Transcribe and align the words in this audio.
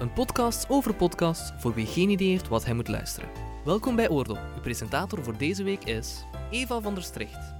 een 0.00 0.12
podcast 0.12 0.66
over 0.68 0.94
podcasts 0.94 1.52
voor 1.58 1.74
wie 1.74 1.86
geen 1.86 2.10
idee 2.10 2.28
heeft 2.28 2.48
wat 2.48 2.64
hij 2.64 2.74
moet 2.74 2.88
luisteren. 2.88 3.28
Welkom 3.64 3.96
bij 3.96 4.08
Oordop. 4.08 4.38
Uw 4.54 4.60
presentator 4.60 5.24
voor 5.24 5.36
deze 5.36 5.62
week 5.62 5.84
is 5.84 6.24
Eva 6.50 6.80
van 6.80 6.94
der 6.94 7.02
Stricht. 7.02 7.54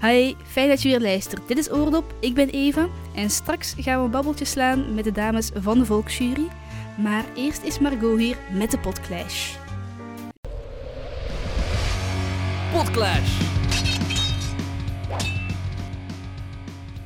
Hi, 0.00 0.34
fijn 0.44 0.68
dat 0.68 0.82
je 0.82 0.88
weer 0.88 1.00
luistert. 1.00 1.48
Dit 1.48 1.58
is 1.58 1.70
Oordop, 1.70 2.14
ik 2.20 2.34
ben 2.34 2.48
Eva 2.48 2.88
en 3.14 3.30
straks 3.30 3.74
gaan 3.78 3.98
we 3.98 4.04
een 4.04 4.10
babbeltje 4.10 4.44
slaan 4.44 4.94
met 4.94 5.04
de 5.04 5.12
dames 5.12 5.50
van 5.54 5.78
de 5.78 5.84
Volksjury. 5.84 6.48
Maar 6.96 7.24
eerst 7.34 7.62
is 7.62 7.78
Margot 7.78 8.18
hier 8.18 8.36
met 8.52 8.70
de 8.70 8.78
Podclash. 8.78 9.56
Podclash! 12.72 13.40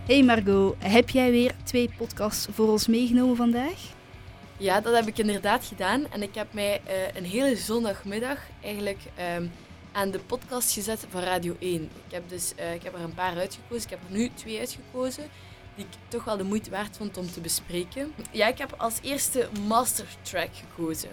Hey 0.06 0.22
Margot, 0.22 0.74
heb 0.78 1.10
jij 1.10 1.30
weer 1.30 1.54
twee 1.64 1.90
podcasts 1.96 2.48
voor 2.50 2.68
ons 2.68 2.86
meegenomen 2.86 3.36
vandaag? 3.36 3.96
Ja, 4.60 4.80
dat 4.80 4.94
heb 4.94 5.06
ik 5.06 5.18
inderdaad 5.18 5.64
gedaan. 5.64 6.10
En 6.10 6.22
ik 6.22 6.34
heb 6.34 6.52
mij 6.52 6.80
eh, 6.84 7.14
een 7.14 7.24
hele 7.24 7.56
zondagmiddag 7.56 8.38
eigenlijk 8.62 9.00
ehm, 9.14 9.46
aan 9.92 10.10
de 10.10 10.18
podcast 10.18 10.72
gezet 10.72 11.06
van 11.08 11.22
Radio 11.22 11.56
1. 11.58 11.82
Ik 11.82 12.12
heb, 12.12 12.28
dus, 12.28 12.54
eh, 12.54 12.74
ik 12.74 12.82
heb 12.82 12.94
er 12.94 13.00
een 13.00 13.14
paar 13.14 13.36
uitgekozen. 13.36 13.84
Ik 13.84 13.90
heb 13.90 13.98
er 14.08 14.16
nu 14.16 14.30
twee 14.34 14.58
uitgekozen 14.58 15.24
die 15.74 15.84
ik 15.84 15.90
toch 16.08 16.24
wel 16.24 16.36
de 16.36 16.44
moeite 16.44 16.70
waard 16.70 16.96
vond 16.96 17.16
om 17.16 17.30
te 17.32 17.40
bespreken. 17.40 18.14
Ja, 18.30 18.46
ik 18.46 18.58
heb 18.58 18.74
als 18.76 18.98
eerste 19.02 19.48
Master 19.66 20.06
Track 20.22 20.50
gekozen. 20.52 21.10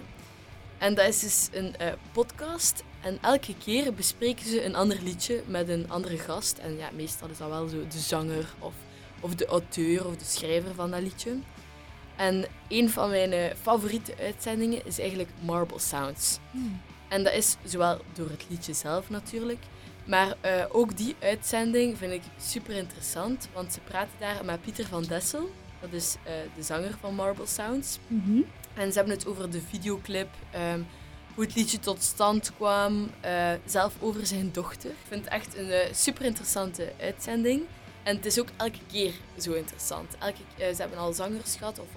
En 0.78 0.94
dat 0.96 1.08
is 1.08 1.20
dus 1.20 1.50
een 1.52 1.76
eh, 1.76 1.94
podcast. 2.12 2.84
En 3.02 3.18
elke 3.22 3.56
keer 3.58 3.94
bespreken 3.94 4.46
ze 4.46 4.66
een 4.66 4.76
ander 4.76 4.98
liedje 5.04 5.44
met 5.48 5.70
een 5.70 5.90
andere 5.90 6.18
gast. 6.18 6.58
En 6.58 6.78
ja, 6.78 6.90
meestal 6.96 7.30
is 7.30 7.38
dat 7.38 7.50
wel 7.50 7.68
zo 7.68 7.88
de 7.88 8.00
zanger 8.00 8.54
of, 8.60 8.74
of 9.20 9.36
de 9.36 9.46
auteur 9.46 10.08
of 10.08 10.16
de 10.16 10.26
schrijver 10.26 10.74
van 10.74 10.92
dat 10.92 11.02
liedje. 11.02 11.38
En 12.16 12.46
een 12.68 12.90
van 12.90 13.10
mijn 13.10 13.32
eh, 13.32 13.56
favoriete 13.62 14.14
uitzendingen 14.20 14.86
is 14.86 15.00
eigenlijk 15.00 15.30
Marble 15.42 15.80
Sounds. 15.80 16.40
En 17.08 17.24
dat 17.24 17.34
is 17.34 17.56
zowel 17.64 18.02
door 18.14 18.30
het 18.30 18.46
liedje 18.50 18.74
zelf 18.74 19.10
natuurlijk, 19.10 19.64
maar 20.06 20.36
eh, 20.42 20.66
ook 20.72 20.98
die 20.98 21.16
uitzending 21.22 21.98
vind 21.98 22.12
ik 22.12 22.22
super 22.38 22.76
interessant, 22.76 23.48
want 23.54 23.74
ze 23.74 23.80
praten 23.80 24.14
daar 24.20 24.46
met 24.46 24.62
Pieter 24.62 24.86
van 24.86 25.04
Dessel, 25.04 25.52
dat 25.82 25.94
is 25.94 26.16
eh, 26.24 26.34
de 26.56 26.64
zanger 26.64 26.96
van 27.00 27.16
Marble 27.16 27.46
Sounds. 27.46 28.00
Mhm. 28.08 28.42
En 28.74 28.92
ze 28.92 28.98
hebben 28.98 29.16
het 29.16 29.28
over 29.28 29.52
de 29.52 29.62
videoclip, 29.62 30.30
ehm, 30.52 30.82
hoe 31.36 31.44
het 31.44 31.56
liedje 31.56 31.80
tot 31.80 32.04
stand 32.04 32.52
kwam, 32.56 33.10
zelf 33.66 33.94
over 34.00 34.26
zijn 34.26 34.52
dochter. 34.52 34.90
Ik 34.90 34.96
vind 35.08 35.24
het 35.24 35.34
echt 35.34 35.58
een 35.58 35.96
super 35.96 36.26
interessante 36.26 36.94
uitzending. 37.02 37.64
En 38.04 38.16
het 38.16 38.26
is 38.26 38.40
ook 38.40 38.48
elke 38.58 38.80
keer 38.92 39.12
zo 39.40 39.54
interessant. 39.54 40.18
Elke, 40.20 40.42
ze 40.58 40.82
hebben 40.82 40.98
al 40.98 41.14
zangers 41.14 41.56
gehad 41.56 41.80
of 41.80 41.88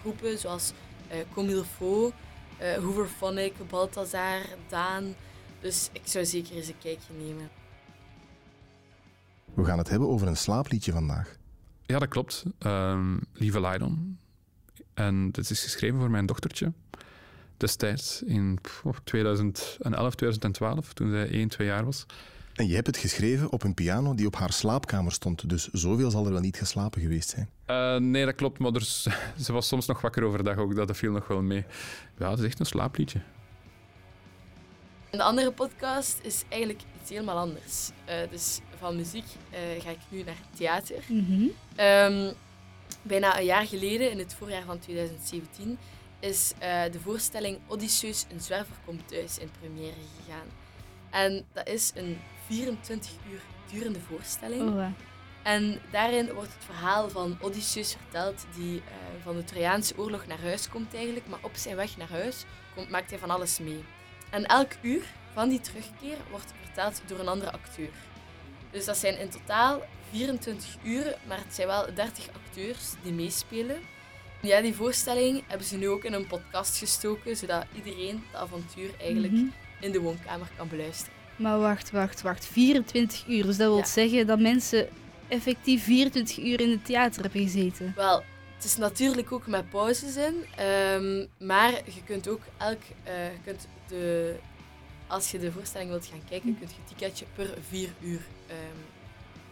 groepen 0.00 0.38
zoals 0.38 0.72
eh 1.08 1.18
Comme 1.34 1.50
il 1.50 1.64
faut, 1.76 2.12
eh 2.58 2.76
Hooverphonic, 2.76 3.52
Balthazar, 3.70 4.40
Daan. 4.68 5.14
Dus 5.60 5.88
ik 5.92 6.02
zou 6.04 6.24
zeker 6.24 6.56
eens 6.56 6.68
een 6.68 6.78
kijkje 6.78 7.12
nemen. 7.18 7.50
We 9.54 9.64
gaan 9.64 9.78
het 9.78 9.88
hebben 9.88 10.08
over 10.08 10.26
een 10.26 10.36
slaapliedje 10.36 10.92
vandaag. 10.92 11.36
Ja, 11.86 11.98
dat 11.98 12.08
klopt. 12.08 12.44
Ehm, 12.58 13.16
Lieve 13.32 13.60
Laidon. 13.60 14.18
En 14.94 15.30
dit 15.30 15.50
is 15.50 15.62
geschreven 15.62 15.98
voor 15.98 16.10
mijn 16.10 16.26
dochtertje. 16.26 16.72
Destijds 17.56 18.22
in 18.22 18.58
pff, 18.62 19.00
2011, 19.04 20.14
2012, 20.14 20.92
toen 20.92 21.10
zij 21.10 21.30
1, 21.30 21.48
2 21.48 21.66
jaar 21.66 21.84
was. 21.84 22.06
En 22.58 22.68
je 22.68 22.74
hebt 22.74 22.86
het 22.86 22.96
geschreven 22.96 23.52
op 23.52 23.62
een 23.62 23.74
piano 23.74 24.14
die 24.14 24.26
op 24.26 24.36
haar 24.36 24.52
slaapkamer 24.52 25.12
stond, 25.12 25.48
dus 25.48 25.68
zoveel 25.68 26.10
zal 26.10 26.26
er 26.26 26.32
wel 26.32 26.40
niet 26.40 26.56
geslapen 26.56 27.00
geweest 27.00 27.28
zijn. 27.28 27.50
Eh, 27.64 27.96
nee, 27.96 28.24
dat 28.24 28.34
klopt, 28.34 28.58
maar 28.58 28.72
er, 28.72 28.84
ze 29.44 29.52
was 29.52 29.68
soms 29.68 29.86
nog 29.86 30.00
wakker 30.00 30.22
overdag 30.22 30.56
ook. 30.56 30.74
Dat 30.74 30.96
viel 30.96 31.12
nog 31.12 31.28
wel 31.28 31.42
mee. 31.42 31.64
Ja, 32.18 32.30
het 32.30 32.38
is 32.38 32.44
echt 32.44 32.60
een 32.60 32.66
slaapliedje. 32.66 33.20
En 35.10 35.18
de 35.18 35.24
andere 35.24 35.52
podcast 35.52 36.18
is 36.22 36.44
eigenlijk 36.48 36.82
iets 37.00 37.10
helemaal 37.10 37.36
anders. 37.36 37.90
Eh, 38.04 38.16
dus 38.30 38.60
van 38.78 38.96
muziek 38.96 39.26
eh, 39.50 39.82
ga 39.82 39.90
ik 39.90 39.98
nu 40.08 40.22
naar 40.22 40.40
theater. 40.56 41.04
Mhm. 41.08 41.46
Ehm, 41.74 42.32
bijna 43.02 43.38
een 43.38 43.44
jaar 43.44 43.66
geleden, 43.66 44.10
in 44.10 44.18
het 44.18 44.34
voorjaar 44.34 44.64
van 44.64 44.78
2017, 44.78 45.78
is 46.20 46.52
eh, 46.58 46.82
de 46.92 47.00
voorstelling 47.00 47.58
Odysseus, 47.66 48.26
een 48.32 48.40
zwerver 48.40 48.76
komt 48.84 49.08
thuis 49.08 49.38
in 49.38 49.50
première 49.60 50.00
gegaan. 50.24 50.46
En 51.10 51.44
dat 51.52 51.68
is 51.68 51.92
een 51.94 52.18
24 52.46 53.10
uur 53.30 53.40
durende 53.72 54.00
voorstelling. 54.00 54.62
Oh. 54.74 54.84
En 55.42 55.80
daarin 55.90 56.32
wordt 56.32 56.54
het 56.54 56.64
verhaal 56.64 57.08
van 57.10 57.38
Odysseus 57.40 57.92
verteld, 57.92 58.46
die 58.56 58.78
eh, 58.78 58.94
van 59.22 59.36
de 59.36 59.44
Trojaanse 59.44 59.98
oorlog 59.98 60.26
naar 60.26 60.40
huis 60.40 60.68
komt 60.68 60.94
eigenlijk. 60.94 61.26
Maar 61.28 61.38
op 61.42 61.50
zijn 61.54 61.76
weg 61.76 61.96
naar 61.96 62.10
huis 62.10 62.44
komt, 62.74 62.90
maakt 62.90 63.10
hij 63.10 63.18
van 63.18 63.30
alles 63.30 63.58
mee. 63.58 63.84
En 64.30 64.46
elk 64.46 64.70
uur 64.82 65.02
van 65.32 65.48
die 65.48 65.60
terugkeer 65.60 66.16
wordt 66.30 66.52
verteld 66.64 67.02
door 67.06 67.18
een 67.18 67.28
andere 67.28 67.52
acteur. 67.52 67.90
Dus 68.70 68.84
dat 68.84 68.96
zijn 68.96 69.18
in 69.18 69.28
totaal 69.28 69.82
24 70.10 70.76
uren, 70.82 71.14
maar 71.26 71.38
het 71.38 71.54
zijn 71.54 71.66
wel 71.66 71.94
30 71.94 72.28
acteurs 72.32 72.92
die 73.02 73.12
meespelen. 73.12 73.80
Ja, 74.42 74.60
die 74.60 74.74
voorstelling 74.74 75.42
hebben 75.46 75.66
ze 75.66 75.76
nu 75.76 75.88
ook 75.88 76.04
in 76.04 76.12
een 76.12 76.26
podcast 76.26 76.78
gestoken, 76.78 77.36
zodat 77.36 77.64
iedereen 77.74 78.24
het 78.26 78.40
avontuur 78.40 78.90
eigenlijk 79.00 79.32
Mhm. 79.32 79.46
In 79.80 79.92
de 79.92 80.00
woonkamer 80.00 80.48
kan 80.56 80.68
beluisteren. 80.68 81.12
Maar 81.36 81.58
wacht, 81.58 81.90
wacht, 81.90 82.22
wacht. 82.22 82.46
24 82.46 83.24
uur. 83.28 83.44
Dus 83.46 83.56
dat 83.56 83.66
wil 83.68 83.76
Ja. 83.78 83.84
zeggen 83.84 84.26
dat 84.26 84.40
mensen 84.40 84.88
effectief 85.28 85.84
24 85.84 86.38
uur 86.38 86.60
in 86.60 86.70
het 86.70 86.84
theater 86.84 87.22
hebben 87.22 87.42
gezeten. 87.42 87.92
Wel, 87.96 88.24
het 88.56 88.64
is 88.64 88.76
natuurlijk 88.76 89.32
ook 89.32 89.46
met 89.46 89.68
pauzes 89.70 90.16
in, 90.16 90.44
ehm, 90.56 91.26
maar 91.46 91.70
je 91.72 92.02
kunt 92.04 92.28
ook 92.28 92.40
elk, 92.56 92.80
eh, 93.02 93.24
je 93.32 93.38
kunt 93.44 93.66
de, 93.88 94.34
als 95.06 95.30
je 95.30 95.38
de 95.38 95.52
voorstelling 95.52 95.90
wilt 95.90 96.06
gaan 96.06 96.22
kijken, 96.28 96.58
kun 96.58 96.68
je 96.68 96.74
een 96.74 96.96
ticketje 96.96 97.24
per 97.34 97.54
vier 97.68 97.88
uur 98.00 98.20
ehm, 98.46 98.78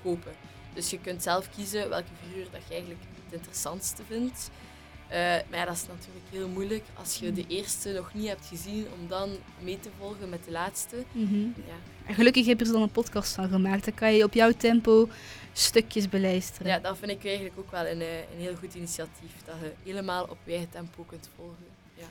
kopen. 0.02 0.32
Dus 0.74 0.90
je 0.90 0.98
kunt 1.00 1.22
zelf 1.22 1.48
kiezen 1.56 1.88
welke 1.88 2.08
vier 2.28 2.38
uur 2.38 2.48
dat 2.52 2.60
je 2.68 2.70
eigenlijk 2.74 3.00
het 3.24 3.32
interessantste 3.34 4.02
vindt. 4.08 4.50
Eh, 5.08 5.18
maar 5.18 5.58
ja, 5.58 5.64
dat 5.64 5.74
is 5.74 5.86
natuurlijk 5.86 6.26
heel 6.30 6.48
moeilijk 6.48 6.84
als 6.98 7.18
je 7.18 7.32
de 7.32 7.44
eerste 7.48 7.92
nog 7.92 8.14
niet 8.14 8.28
hebt 8.28 8.46
gezien, 8.46 8.86
om 9.00 9.08
dan 9.08 9.30
mee 9.60 9.80
te 9.80 9.88
volgen 9.98 10.28
met 10.28 10.44
de 10.44 10.50
laatste. 10.50 10.96
Mhm. 11.12 11.36
Ja, 11.44 11.76
En 12.06 12.14
gelukkig 12.14 12.46
heb 12.46 12.58
je 12.58 12.66
er 12.66 12.72
dan 12.72 12.82
een 12.82 12.90
podcast 12.90 13.34
van 13.34 13.48
gemaakt. 13.48 13.84
Dan 13.84 13.94
kan 13.94 14.14
je 14.14 14.24
op 14.24 14.34
jouw 14.34 14.52
tempo 14.56 15.08
stukjes 15.52 16.08
beluisteren. 16.08 16.72
ja 16.72 16.78
dat 16.78 16.98
vind 16.98 17.10
ik 17.10 17.24
eigenlijk 17.24 17.58
ook 17.58 17.70
wel 17.70 17.86
een, 17.86 18.00
eh, 18.00 18.18
een 18.18 18.40
heel 18.40 18.54
goed 18.54 18.74
initiatief, 18.74 19.32
dat 19.44 19.54
je 19.60 19.72
helemaal 19.82 20.24
op 20.24 20.38
je 20.44 20.50
eigen 20.50 20.70
tempo 20.70 21.02
kunt 21.02 21.28
volgen. 21.36 21.64
Ja. 21.94 22.06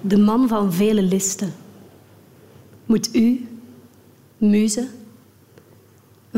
de 0.00 0.18
man 0.18 0.48
van 0.48 0.72
vele 0.72 1.02
listen. 1.02 1.54
Moet 2.84 3.14
u, 3.14 3.48
muze, 4.36 4.88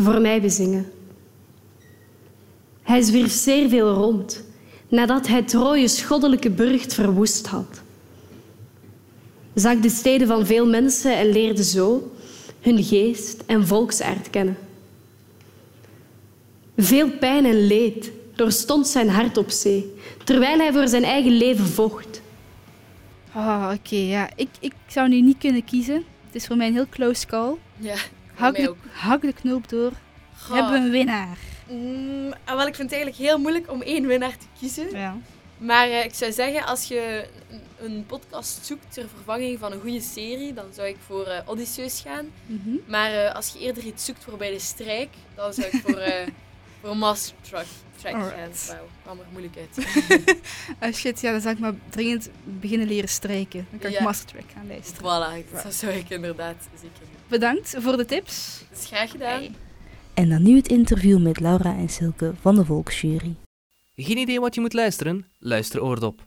voor 0.03 0.21
mij 0.21 0.41
bezingen. 0.41 0.93
Hij 2.83 3.03
zwierf 3.03 3.33
zeer 3.33 3.69
veel 3.69 3.93
rond, 3.93 4.45
nadat 4.89 5.27
hij 5.27 5.43
Troje 5.43 5.89
schoddelijke 5.89 6.51
burcht 6.51 6.95
verwoest 6.95 7.47
had. 7.47 7.83
Zag 9.55 9.79
de 9.79 9.89
steden 9.89 10.27
van 10.27 10.47
veel 10.47 10.67
mensen 10.67 11.17
en 11.17 11.33
leerde 11.33 11.65
zo 11.65 12.13
hun 12.61 12.85
geest 12.85 13.43
en 13.47 13.67
volksaard 13.67 14.31
kennen. 14.31 14.57
Veel 16.77 17.11
pijn 17.11 17.45
en 17.45 17.67
leed 17.67 18.13
doorstond 18.35 18.87
zijn 18.87 19.09
hart 19.09 19.37
op 19.37 19.51
zee, 19.51 19.95
terwijl 20.25 20.59
hij 20.59 20.73
voor 20.73 20.89
zijn 20.89 21.05
eigen 21.05 21.33
leven 21.33 21.67
vocht. 21.67 22.21
Ah, 23.33 23.73
oké, 23.75 23.97
ja. 23.97 24.29
Ik, 24.37 24.49
ik 24.61 24.73
zou 24.87 25.09
nu 25.09 25.21
niet 25.21 25.39
kunnen 25.39 25.65
kiezen. 25.65 26.05
Het 26.27 26.35
is 26.35 26.47
voor 26.47 26.57
mij 26.57 26.67
een 26.67 26.73
heel 26.73 26.89
close 26.91 27.27
call. 27.27 27.55
Ja, 27.77 27.97
Hak 28.39 28.57
de, 28.57 28.75
hak 28.91 29.21
de 29.21 29.33
knoop 29.33 29.69
door. 29.69 29.93
Goh. 30.39 30.55
Hebben 30.57 30.73
we 30.73 30.79
een 30.79 30.91
winnaar. 30.91 31.37
Mm, 31.69 32.33
ah, 32.45 32.57
wel, 32.57 32.67
ik 32.67 32.75
vind 32.75 32.91
het 32.91 33.01
eigenlijk 33.01 33.17
heel 33.17 33.39
moeilijk 33.39 33.71
om 33.71 33.83
één 33.83 34.07
winnaar 34.07 34.37
te 34.37 34.47
kiezen. 34.59 34.91
Ja. 34.91 35.17
Maar 35.59 35.89
eh, 35.89 36.05
ik 36.05 36.15
zou 36.15 36.33
zeggen, 36.33 36.67
als 36.67 36.85
je 36.85 37.29
een, 37.79 38.05
podcast 38.07 38.67
zoekt 38.67 38.93
ter 38.93 39.09
vervanging 39.09 39.59
van 39.59 39.73
een 39.73 39.81
goede 39.81 40.01
serie, 40.01 40.55
dan 40.55 40.65
zou 40.75 40.89
ik 40.89 40.97
voor 41.07 41.27
eh, 41.27 41.49
Odysseus 41.49 42.01
gaan. 42.01 42.31
Mhm. 42.47 42.77
Maar 42.87 43.13
eh, 43.13 43.35
als 43.35 43.49
je 43.53 43.59
eerder 43.59 43.85
iets 43.85 44.05
zoekt 44.05 44.25
voor 44.25 44.37
bij 44.37 44.51
de 44.51 44.59
strijk, 44.59 45.09
dan 45.35 45.53
zou 45.53 45.67
ik 45.67 45.83
voor, 45.85 46.03
voor 46.83 46.97
Master 46.97 47.35
Track, 47.41 47.67
track 47.97 48.13
gaan. 48.13 48.51
Wauw, 48.67 48.89
kwam 49.03 49.19
er 49.19 49.27
moeilijk 49.31 49.57
uit. 49.57 49.87
Ah, 50.79 50.93
shit, 51.01 51.21
ja, 51.21 51.31
dan 51.33 51.41
zou 51.41 51.55
ik 51.55 51.61
maar 51.61 51.75
dringend 51.89 52.31
beginnen 52.45 52.87
leren 52.87 53.09
strijken. 53.09 53.67
Dan 53.71 53.79
kan 53.79 53.91
ik 53.91 53.99
Ja. 53.99 54.03
Mastertrack 54.03 54.51
gaan 54.55 54.67
luisteren. 54.69 55.03
voilà, 55.03 55.63
dat 55.63 55.75
zou 55.75 55.93
ik 55.93 56.11
inderdaad 56.11 56.69
zeker 56.75 57.01
doen. 57.01 57.18
Bedankt 57.29 57.75
voor 57.79 57.97
de 57.97 58.05
tips. 58.05 58.65
Dus 58.71 58.87
graag 58.87 59.11
gedaan. 59.11 59.43
En 60.15 60.29
dan 60.29 60.43
nu 60.43 60.57
het 60.57 60.69
interview 60.69 61.19
met 61.19 61.41
Laura 61.41 61.77
en 61.77 61.89
Silke 61.89 62.33
van 62.41 62.55
de 62.55 62.65
Volksjury. 62.65 63.35
Geen 63.95 64.17
idee 64.17 64.41
wat 64.41 64.55
je 64.55 64.61
moet 64.61 64.73
luisteren? 64.73 65.27
Luister 65.39 65.83
Oordop. 65.83 66.27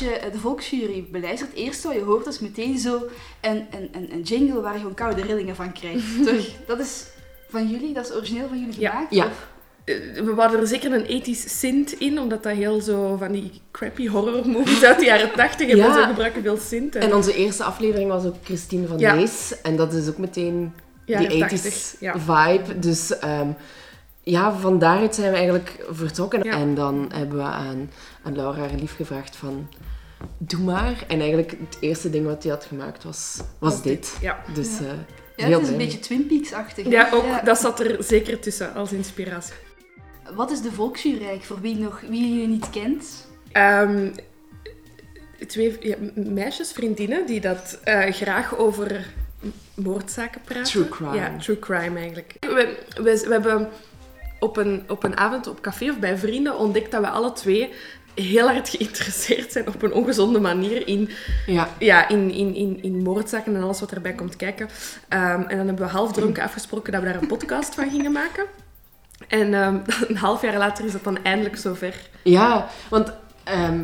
Je 0.00 0.20
de 0.32 0.38
volksjury 0.38 1.04
beluistert, 1.10 1.52
eerst 1.54 1.82
wat 1.84 1.94
je 1.94 2.00
hoort 2.00 2.26
is 2.26 2.38
meteen 2.38 2.78
zo 2.78 3.02
een, 3.40 3.66
een, 3.70 3.88
een, 3.92 4.08
een 4.12 4.22
jingle 4.22 4.60
waar 4.60 4.72
je 4.72 4.78
gewoon 4.78 4.94
koude 4.94 5.22
rillingen 5.22 5.56
van 5.56 5.72
krijgt. 5.72 6.04
Toch? 6.26 6.46
Dat 6.66 6.78
is 6.80 7.04
van 7.48 7.68
jullie, 7.68 7.94
dat 7.94 8.04
is 8.08 8.14
origineel 8.16 8.48
van 8.48 8.58
jullie 8.60 8.80
Ja. 8.80 8.90
gemaakt? 8.90 9.14
Ja. 9.14 9.24
Of- 9.26 9.48
Eh, 9.84 9.96
We 10.24 10.32
hadden 10.36 10.60
er 10.60 10.66
zeker 10.66 10.92
een 10.92 11.04
ethisch 11.04 11.58
synth 11.58 11.92
in, 11.92 12.18
omdat 12.20 12.42
dat 12.42 12.52
heel 12.52 12.80
zo 12.80 13.16
van 13.16 13.32
die 13.32 13.50
crappy 13.70 14.08
horror 14.08 14.48
movies 14.48 14.82
uit 14.84 14.98
de 14.98 15.04
jaren 15.04 15.32
80 15.32 15.68
en 15.68 15.76
Ja. 15.76 15.94
zo 15.94 16.06
gebruiken 16.06 16.42
veel 16.42 16.56
synth. 16.56 16.94
En 16.96 17.14
onze 17.14 17.34
eerste 17.34 17.64
aflevering 17.64 18.08
was 18.10 18.24
ook 18.24 18.34
Christine 18.44 18.86
van 18.86 18.98
Ja. 18.98 19.14
Lees. 19.14 19.60
En 19.62 19.76
dat 19.76 19.92
is 19.92 20.08
ook 20.08 20.18
meteen 20.18 20.72
die 21.04 21.38
80, 21.38 21.60
80s 21.72 21.96
ja. 22.00 22.14
vibe. 22.18 22.78
Dus 22.78 23.18
ehm, 23.18 23.48
ja, 24.30 24.52
van 24.52 24.78
daaruit 24.78 25.14
zijn 25.14 25.30
we 25.30 25.36
eigenlijk 25.36 25.84
vertrokken. 25.90 26.42
Ja. 26.42 26.52
En 26.52 26.74
dan 26.74 27.10
hebben 27.14 27.36
we 27.36 27.42
aan, 27.42 27.90
aan 28.22 28.36
Laura 28.36 28.58
haar 28.58 28.74
lief 28.74 28.96
gevraagd 28.96 29.36
van... 29.36 29.68
Doe 30.38 30.60
maar. 30.60 31.04
En 31.08 31.18
eigenlijk 31.20 31.50
het 31.50 31.76
eerste 31.80 32.10
ding 32.10 32.26
wat 32.26 32.42
hij 32.42 32.52
had 32.52 32.64
gemaakt 32.64 33.04
was, 33.04 33.40
was 33.58 33.82
dit. 33.82 34.16
Ja. 34.20 34.42
Dus 34.54 34.78
Ja. 34.78 34.84
eh, 35.36 35.48
Ja, 35.48 35.56
het 35.56 35.62
is 35.62 35.68
een 35.68 35.76
beetje 35.76 35.98
Twin 35.98 36.26
Peaks-achtig. 36.26 36.88
ja, 36.88 37.08
ook 37.12 37.44
dat 37.44 37.58
zat 37.58 37.80
er 37.80 38.02
zeker 38.02 38.40
tussen 38.40 38.74
als 38.74 38.92
inspiratie. 38.92 39.54
Wat 40.34 40.50
is 40.50 40.62
de 40.62 40.72
volksjury 40.72 41.14
eigenlijk, 41.16 41.44
voor 41.44 41.60
wie, 41.60 41.76
nog, 41.76 42.00
wie 42.08 42.28
jullie 42.28 42.48
niet 42.48 42.70
kent? 42.70 43.26
Ehm, 43.52 44.08
twee 45.46 45.76
ja, 45.80 45.96
meisjes, 46.14 46.72
vriendinnen, 46.72 47.26
die 47.26 47.40
dat 47.40 47.78
eh, 47.84 48.12
graag 48.12 48.56
over 48.58 49.06
moordzaken 49.74 50.40
praten. 50.40 50.64
True 50.72 50.88
crime. 50.88 51.14
Ja, 51.16 51.36
true 51.38 51.58
crime 51.58 51.98
eigenlijk. 51.98 52.34
We, 52.40 52.76
we, 52.94 53.02
we 53.02 53.32
hebben 53.32 53.68
op 54.40 54.56
een, 54.56 54.82
op 54.88 55.04
een 55.04 55.16
avond 55.16 55.46
op 55.46 55.60
café 55.60 55.90
of 55.90 55.98
bij 55.98 56.18
vrienden 56.18 56.58
ontdekt 56.58 56.90
dat 56.90 57.00
we 57.00 57.08
alle 57.08 57.32
twee 57.32 57.72
heel 58.14 58.46
hard 58.50 58.68
geïnteresseerd 58.68 59.52
zijn 59.52 59.68
op 59.68 59.82
een 59.82 59.92
ongezonde 59.92 60.40
manier 60.40 60.86
in, 60.86 61.08
Ja. 61.46 61.68
ja, 61.78 62.08
in, 62.08 62.30
in, 62.30 62.54
in, 62.54 62.82
in 62.82 63.02
moordzaken 63.02 63.54
en 63.56 63.62
alles 63.62 63.80
wat 63.80 63.92
erbij 63.92 64.12
komt 64.12 64.36
kijken. 64.36 64.68
Ehm, 65.08 65.40
en 65.42 65.56
dan 65.56 65.66
hebben 65.66 65.86
we 65.86 65.92
half 65.92 66.12
dronken 66.12 66.42
afgesproken 66.42 66.92
dat 66.92 67.02
we 67.02 67.06
daar 67.12 67.22
een 67.22 67.28
podcast 67.28 67.74
van 67.74 67.90
gingen 67.90 68.12
maken. 68.12 68.44
En 69.28 69.54
ehm, 69.54 69.76
een 70.08 70.16
half 70.16 70.42
jaar 70.42 70.56
later 70.58 70.84
is 70.84 70.92
het 70.92 71.04
dan 71.04 71.18
eindelijk 71.24 71.56
zover. 71.56 71.94
Ja, 72.22 72.68
want 72.90 73.12
ehm, 73.44 73.80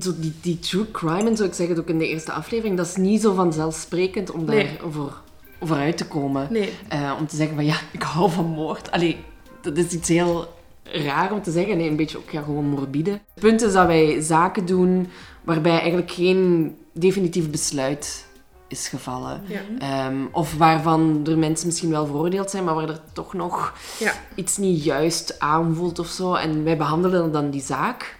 zo 0.00 0.12
die, 0.16 0.34
die 0.40 0.58
true 0.58 0.90
crime, 0.90 1.28
en 1.30 1.36
zo, 1.36 1.44
ik 1.44 1.54
zeg 1.54 1.68
het 1.68 1.78
ook 1.78 1.88
in 1.88 1.98
de 1.98 2.08
eerste 2.08 2.32
aflevering, 2.32 2.76
dat 2.76 2.86
is 2.86 2.96
niet 2.96 3.20
zo 3.20 3.34
vanzelfsprekend 3.34 4.30
om 4.30 4.46
daar 4.46 4.54
Nee. 4.54 4.78
voor, 4.90 5.20
voor 5.60 5.76
uit 5.76 5.96
te 5.96 6.06
komen. 6.06 6.46
Nee, 6.50 6.72
Eh, 6.88 7.12
om 7.18 7.26
te 7.26 7.36
zeggen 7.36 7.54
van 7.56 7.64
ja, 7.64 7.76
ik 7.92 8.02
hou 8.02 8.30
van 8.30 8.44
moord. 8.46 8.90
Allee, 8.90 9.24
dat 9.62 9.76
is 9.76 9.92
iets 9.92 10.08
heel 10.08 10.54
raar 10.82 11.32
om 11.32 11.42
te 11.42 11.50
zeggen. 11.50 11.76
Nee, 11.76 11.88
een 11.88 11.96
beetje 11.96 12.18
ook 12.18 12.30
ja, 12.30 12.42
gewoon 12.42 12.64
morbide. 12.68 13.10
Het 13.10 13.20
punt 13.40 13.62
is 13.62 13.72
dat 13.72 13.86
wij 13.86 14.20
zaken 14.20 14.66
doen 14.66 15.08
waarbij 15.44 15.78
eigenlijk 15.80 16.10
geen 16.10 16.74
definitief 16.92 17.50
besluit 17.50 18.26
is 18.68 18.88
gevallen. 18.88 19.42
ja. 19.46 19.60
Ehm, 19.78 20.16
of 20.32 20.54
waarvan 20.56 21.26
er 21.26 21.38
mensen 21.38 21.66
misschien 21.66 21.90
wel 21.90 22.06
veroordeeld 22.06 22.50
zijn, 22.50 22.64
maar 22.64 22.74
waar 22.74 22.88
er 22.88 23.00
toch 23.12 23.32
nog 23.34 23.72
Ja. 23.98 24.12
iets 24.34 24.56
niet 24.56 24.84
juist 24.84 25.38
aanvoelt 25.40 25.98
of 25.98 26.06
zo. 26.06 26.34
En 26.34 26.64
wij 26.64 26.76
behandelen 26.76 27.32
dan 27.32 27.50
die 27.50 27.62
zaak. 27.62 28.16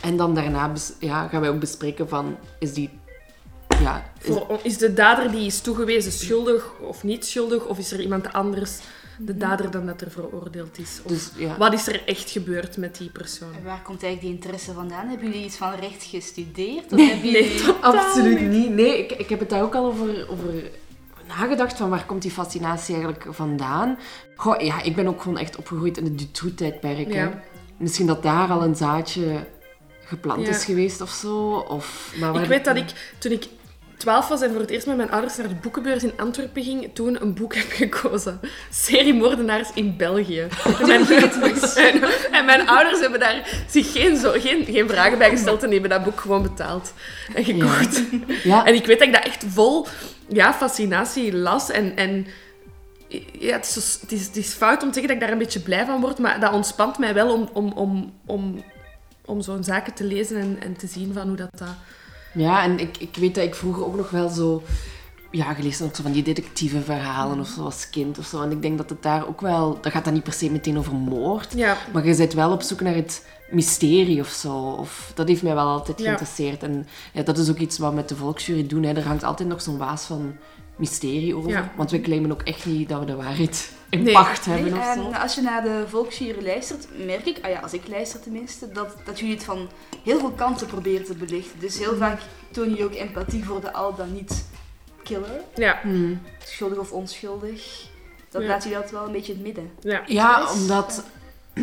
En 0.00 0.16
dan 0.16 0.34
daarna 0.34 0.72
ja, 0.98 1.28
gaan 1.28 1.40
wij 1.40 1.50
ook 1.50 1.60
bespreken 1.60 2.08
van, 2.08 2.36
is 2.58 2.72
die... 2.72 2.90
Ja, 3.82 4.10
is- 4.22 4.26
Voor, 4.34 4.58
is 4.62 4.78
de 4.78 4.92
dader 4.92 5.30
die 5.30 5.46
is 5.46 5.60
toegewezen 5.60 6.12
schuldig 6.12 6.72
of 6.80 7.02
niet 7.02 7.26
schuldig? 7.26 7.64
Of 7.66 7.78
is 7.78 7.92
er 7.92 8.00
iemand 8.00 8.32
anders 8.32 8.78
de 9.22 9.36
dader 9.36 9.70
dan 9.70 9.86
dat 9.86 10.00
er 10.00 10.10
veroordeeld 10.10 10.78
is? 10.78 11.00
Of 11.04 11.10
dus, 11.10 11.30
ja. 11.36 11.56
wat 11.58 11.72
is 11.72 11.86
er 11.88 12.02
echt 12.06 12.30
gebeurd 12.30 12.76
met 12.76 12.96
die 12.96 13.10
persoon? 13.10 13.54
En 13.54 13.64
waar 13.64 13.82
komt 13.82 14.02
eigenlijk 14.02 14.20
die 14.20 14.30
interesse 14.42 14.72
vandaan? 14.72 15.08
Hebben 15.08 15.26
jullie 15.30 15.44
iets 15.44 15.56
van 15.56 15.74
recht 15.74 16.04
gestudeerd? 16.04 16.92
Of 16.92 16.98
hebben 17.08 17.32
nee, 17.32 17.32
jullie... 17.32 17.70
Absoluut 17.80 18.40
niet. 18.40 18.70
Nee, 18.70 18.98
ik, 18.98 19.12
ik 19.12 19.28
heb 19.28 19.40
het 19.40 19.50
daar 19.50 19.62
ook 19.62 19.74
al 19.74 19.84
over, 19.84 20.28
over 20.30 20.70
nagedacht, 21.28 21.76
van 21.76 21.90
waar 21.90 22.06
komt 22.06 22.22
die 22.22 22.30
fascinatie 22.30 22.94
eigenlijk 22.94 23.26
vandaan? 23.30 23.98
Goh, 24.36 24.60
ja, 24.60 24.82
ik 24.82 24.94
ben 24.94 25.06
ook 25.06 25.22
gewoon 25.22 25.38
echt 25.38 25.56
opgegroeid 25.56 25.96
in 25.98 26.04
het 26.04 26.18
Dutroux-tijdperk. 26.18 27.12
Ja. 27.12 27.42
Misschien 27.76 28.06
dat 28.06 28.22
daar 28.22 28.48
al 28.50 28.62
een 28.62 28.76
zaadje 28.76 29.46
geplant 30.04 30.42
Ja. 30.46 30.48
is 30.48 30.64
geweest 30.64 31.00
of 31.00 31.10
zo. 31.10 31.64
Of, 31.68 32.14
maar 32.20 32.32
waar- 32.32 32.42
Ik 32.42 32.48
weet 32.48 32.64
dat 32.64 32.76
ik, 32.76 33.14
toen 33.18 33.32
ik 33.32 33.46
12 34.00 34.28
was 34.28 34.40
en 34.40 34.50
voor 34.50 34.60
het 34.60 34.70
eerst 34.70 34.86
met 34.86 34.96
mijn 34.96 35.10
ouders 35.10 35.36
naar 35.36 35.48
de 35.48 35.54
boekenbeurs 35.54 36.02
in 36.02 36.12
Antwerpen 36.16 36.62
ging, 36.62 36.90
toen 36.94 37.22
een 37.22 37.34
boek 37.34 37.54
heb 37.54 37.70
gekozen. 37.70 38.40
Serie 38.70 39.14
moordenaars 39.14 39.68
in 39.74 39.96
België. 39.96 40.46
En 40.80 40.86
mijn, 40.86 41.06
en, 41.76 42.02
en 42.38 42.44
mijn 42.44 42.68
ouders 42.68 43.00
hebben 43.00 43.20
daar 43.20 43.64
zich 43.70 43.92
geen, 43.92 44.16
zo, 44.16 44.30
geen, 44.30 44.64
geen 44.64 44.88
vragen 44.88 45.18
bij 45.18 45.30
gesteld 45.30 45.62
en 45.62 45.70
hebben 45.70 45.90
dat 45.90 46.04
boek 46.04 46.20
gewoon 46.20 46.42
betaald 46.42 46.92
en 47.34 47.44
gekocht. 47.44 48.02
Ja, 48.42 48.66
En 48.66 48.74
ik 48.74 48.86
weet 48.86 48.98
dat 48.98 49.08
ik 49.08 49.14
dat 49.14 49.24
echt 49.24 49.44
vol 49.48 49.86
ja, 50.28 50.54
fascinatie 50.54 51.36
las. 51.36 51.70
En, 51.70 51.96
en 51.96 52.26
ja, 53.38 53.56
het, 53.56 53.64
is, 53.66 53.72
zo- 53.72 54.00
het, 54.00 54.12
is, 54.12 54.26
het 54.26 54.36
is 54.36 54.52
fout 54.52 54.82
om 54.82 54.88
te 54.88 54.94
zeggen 54.94 55.02
dat 55.02 55.10
ik 55.16 55.20
daar 55.20 55.32
een 55.32 55.38
beetje 55.38 55.60
blij 55.60 55.84
van 55.86 56.00
word, 56.00 56.18
maar 56.18 56.40
dat 56.40 56.52
ontspant 56.52 56.98
mij 56.98 57.14
wel 57.14 57.32
om, 57.32 57.48
om, 57.52 57.72
om, 57.72 58.12
om, 58.26 58.64
om 59.24 59.40
zo'n 59.42 59.64
zaken 59.64 59.94
te 59.94 60.04
lezen 60.04 60.36
en, 60.36 60.58
en 60.62 60.76
te 60.76 60.86
zien 60.86 61.12
van 61.12 61.28
hoe 61.28 61.36
dat... 61.36 61.50
dat 61.58 61.68
Ja, 62.34 62.62
en 62.62 62.78
ik, 62.78 62.96
ik 62.98 63.16
weet 63.16 63.34
dat 63.34 63.44
ik 63.44 63.54
vroeger 63.54 63.84
ook 63.84 63.96
nog 63.96 64.10
wel 64.10 64.28
zo... 64.28 64.62
Ja, 65.32 65.54
gelezen 65.54 65.86
ook 65.86 65.96
zo 65.96 66.02
van 66.02 66.12
die 66.12 66.22
detectieve 66.22 66.80
verhalen 66.80 67.40
of 67.40 67.48
zo 67.48 67.64
als 67.64 67.90
kind 67.90 68.18
of 68.18 68.26
zo. 68.26 68.42
En 68.42 68.50
ik 68.50 68.62
denk 68.62 68.78
dat 68.78 68.90
het 68.90 69.02
daar 69.02 69.28
ook 69.28 69.40
wel... 69.40 69.78
Dat 69.80 69.92
gaat 69.92 70.04
dan 70.04 70.12
niet 70.12 70.22
per 70.22 70.32
se 70.32 70.50
meteen 70.50 70.78
over 70.78 70.94
moord. 70.94 71.52
ja, 71.56 71.76
Maar 71.92 72.06
je 72.06 72.16
bent 72.16 72.32
wel 72.32 72.52
op 72.52 72.62
zoek 72.62 72.80
naar 72.80 72.94
het 72.94 73.26
mysterie 73.50 74.20
of 74.20 74.28
zo. 74.28 74.56
Of, 74.56 75.12
dat 75.14 75.28
heeft 75.28 75.42
mij 75.42 75.54
wel 75.54 75.66
altijd 75.66 75.98
Ja. 75.98 76.04
geïnteresseerd. 76.04 76.62
En 76.62 76.86
ja, 77.12 77.22
dat 77.22 77.38
is 77.38 77.50
ook 77.50 77.58
iets 77.58 77.78
wat 77.78 77.90
we 77.90 77.96
met 77.96 78.08
de 78.08 78.16
volksjury 78.16 78.66
doen. 78.66 78.82
Hè. 78.82 78.92
Er 78.92 79.06
hangt 79.06 79.24
altijd 79.24 79.48
nog 79.48 79.62
zo'n 79.62 79.78
waas 79.78 80.02
van 80.04 80.36
mysterie 80.80 81.36
over. 81.36 81.50
Ja. 81.50 81.72
Want 81.76 81.90
we 81.90 82.00
claimen 82.00 82.32
ook 82.32 82.42
echt 82.42 82.66
niet 82.66 82.88
dat 82.88 82.98
we 83.00 83.04
de 83.06 83.16
waarheid 83.16 83.72
in 83.90 84.02
Nee. 84.02 84.12
pacht 84.12 84.44
hebben 84.44 84.72
Nee, 84.72 84.80
of 84.80 84.94
zo. 84.94 85.04
en 85.10 85.14
als 85.20 85.34
je 85.34 85.40
naar 85.40 85.62
de 85.62 85.84
volksjury 85.88 86.44
luistert, 86.44 86.86
merk 87.06 87.26
ik, 87.26 87.38
ah 87.42 87.50
ja, 87.50 87.60
als 87.60 87.72
ik 87.72 87.88
luister 87.88 88.20
tenminste, 88.20 88.72
dat, 88.72 88.96
dat 89.04 89.18
jullie 89.18 89.34
het 89.34 89.44
van 89.44 89.68
heel 90.04 90.18
veel 90.18 90.30
kanten 90.30 90.66
proberen 90.66 91.04
te 91.06 91.14
belichten. 91.14 91.60
Dus 91.60 91.78
heel 91.78 91.96
vaak 91.96 92.20
toon 92.50 92.74
je 92.74 92.84
ook 92.84 92.94
empathie 92.94 93.44
voor 93.44 93.60
de 93.60 93.72
al 93.72 93.94
dan 93.94 94.12
niet 94.12 94.44
killer, 95.02 95.40
ja, 95.54 95.78
Hmm. 95.82 96.20
schuldig 96.44 96.78
of 96.78 96.92
onschuldig. 96.92 97.88
Dat 98.30 98.42
Ja. 98.42 98.48
laat 98.48 98.62
jullie 98.62 98.76
altijd 98.76 98.94
wel 98.96 99.06
een 99.06 99.12
beetje 99.12 99.32
in 99.32 99.38
het 99.38 99.46
midden. 99.46 99.70
ja. 99.80 100.02
Ja, 100.06 100.52
omdat... 100.52 101.04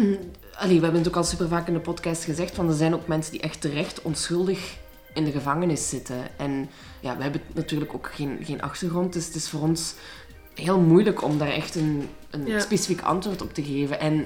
Allee, 0.58 0.76
we 0.78 0.84
hebben 0.84 1.00
het 1.00 1.08
ook 1.08 1.16
al 1.16 1.24
super 1.24 1.48
vaak 1.48 1.68
in 1.68 1.74
de 1.74 1.80
podcast 1.80 2.24
gezegd, 2.24 2.56
van 2.56 2.70
er 2.70 2.76
zijn 2.76 2.94
ook 2.94 3.08
mensen 3.08 3.32
die 3.32 3.42
echt 3.42 3.62
terecht 3.62 4.02
onschuldig 4.02 4.76
in 5.18 5.24
de 5.24 5.32
gevangenis 5.32 5.90
zitten. 5.90 6.38
En 6.38 6.70
ja, 7.00 7.18
we 7.18 7.24
hebben 7.24 7.42
natuurlijk 7.54 7.94
ook 7.94 8.10
geen, 8.14 8.38
geen 8.42 8.62
achtergrond, 8.62 9.14
dus 9.14 9.26
het 9.26 9.36
is 9.36 9.50
voor 9.50 9.62
ons 9.62 9.94
heel 10.54 10.80
moeilijk 10.80 11.24
om 11.24 11.38
daar 11.38 11.48
echt 11.52 11.76
een, 11.76 12.10
een 12.30 12.46
Ja. 12.46 12.60
specifiek 12.60 13.02
antwoord 13.02 13.42
op 13.42 13.54
te 13.54 13.64
geven. 13.64 14.00
En, 14.00 14.26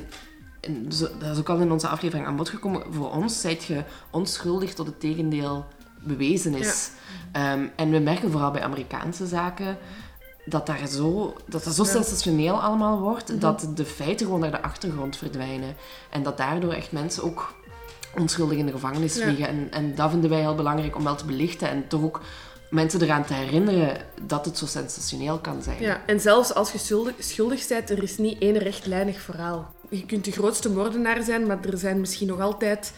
en 0.61 0.85
zo- 0.91 1.17
dat 1.19 1.29
is 1.31 1.37
ook 1.39 1.49
al 1.49 1.57
in 1.59 1.71
onze 1.71 1.87
aflevering 1.87 2.27
aan 2.27 2.35
bod 2.35 2.49
gekomen. 2.49 2.83
Voor 2.93 3.11
ons 3.11 3.41
zijt 3.41 3.63
je 3.63 3.83
onschuldig 4.11 4.73
tot 4.73 4.85
het 4.85 4.99
tegendeel 4.99 5.65
bewezen 6.03 6.53
is. 6.55 6.91
Ehm, 7.31 7.65
en 7.75 7.89
we 7.91 7.99
merken 7.99 8.31
vooral 8.31 8.51
bij 8.51 8.63
Amerikaanse 8.63 9.25
zaken 9.27 9.77
dat, 10.45 10.65
daar 10.65 10.87
zo, 10.87 11.35
dat 11.47 11.63
dat 11.63 11.75
zo 11.75 11.83
sensationeel 11.83 12.61
allemaal 12.61 12.99
wordt, 12.99 13.29
Mhm. 13.29 13.39
dat 13.39 13.67
de 13.75 13.85
feiten 13.85 14.25
gewoon 14.25 14.41
naar 14.41 14.51
de 14.51 14.61
achtergrond 14.61 15.17
verdwijnen. 15.17 15.75
En 16.09 16.23
dat 16.23 16.37
daardoor 16.37 16.73
echt 16.73 16.91
mensen 16.91 17.23
ook 17.23 17.53
onschuldig 18.17 18.57
in 18.57 18.65
de 18.65 18.71
gevangenis 18.71 19.15
Ja. 19.15 19.23
vliegen. 19.23 19.47
En, 19.47 19.67
en 19.71 19.95
dat 19.95 20.09
vinden 20.09 20.29
wij 20.29 20.39
heel 20.39 20.55
belangrijk 20.55 20.95
om 20.95 21.03
wel 21.03 21.15
te 21.15 21.25
belichten 21.25 21.69
en 21.69 21.87
toch 21.87 22.03
ook 22.03 22.21
mensen 22.69 23.01
eraan 23.01 23.25
te 23.25 23.33
herinneren 23.33 23.97
dat 24.21 24.45
het 24.45 24.57
zo 24.57 24.65
sensationeel 24.65 25.39
kan 25.39 25.61
zijn. 25.63 25.81
Ja, 25.81 26.01
en 26.05 26.19
zelfs 26.19 26.53
als 26.53 26.71
je 26.71 26.77
schuldig, 26.77 27.13
schuldig 27.19 27.67
bent, 27.67 27.89
er 27.89 28.03
is 28.03 28.17
niet 28.17 28.39
één 28.41 28.57
rechtlijnig 28.57 29.19
verhaal. 29.21 29.73
Je 29.89 30.05
kunt 30.05 30.25
de 30.25 30.31
grootste 30.31 30.69
moordenaar 30.69 31.23
zijn, 31.23 31.47
maar 31.47 31.65
er 31.65 31.77
zijn 31.77 31.99
misschien 31.99 32.27
nog 32.27 32.39
altijd 32.39 32.93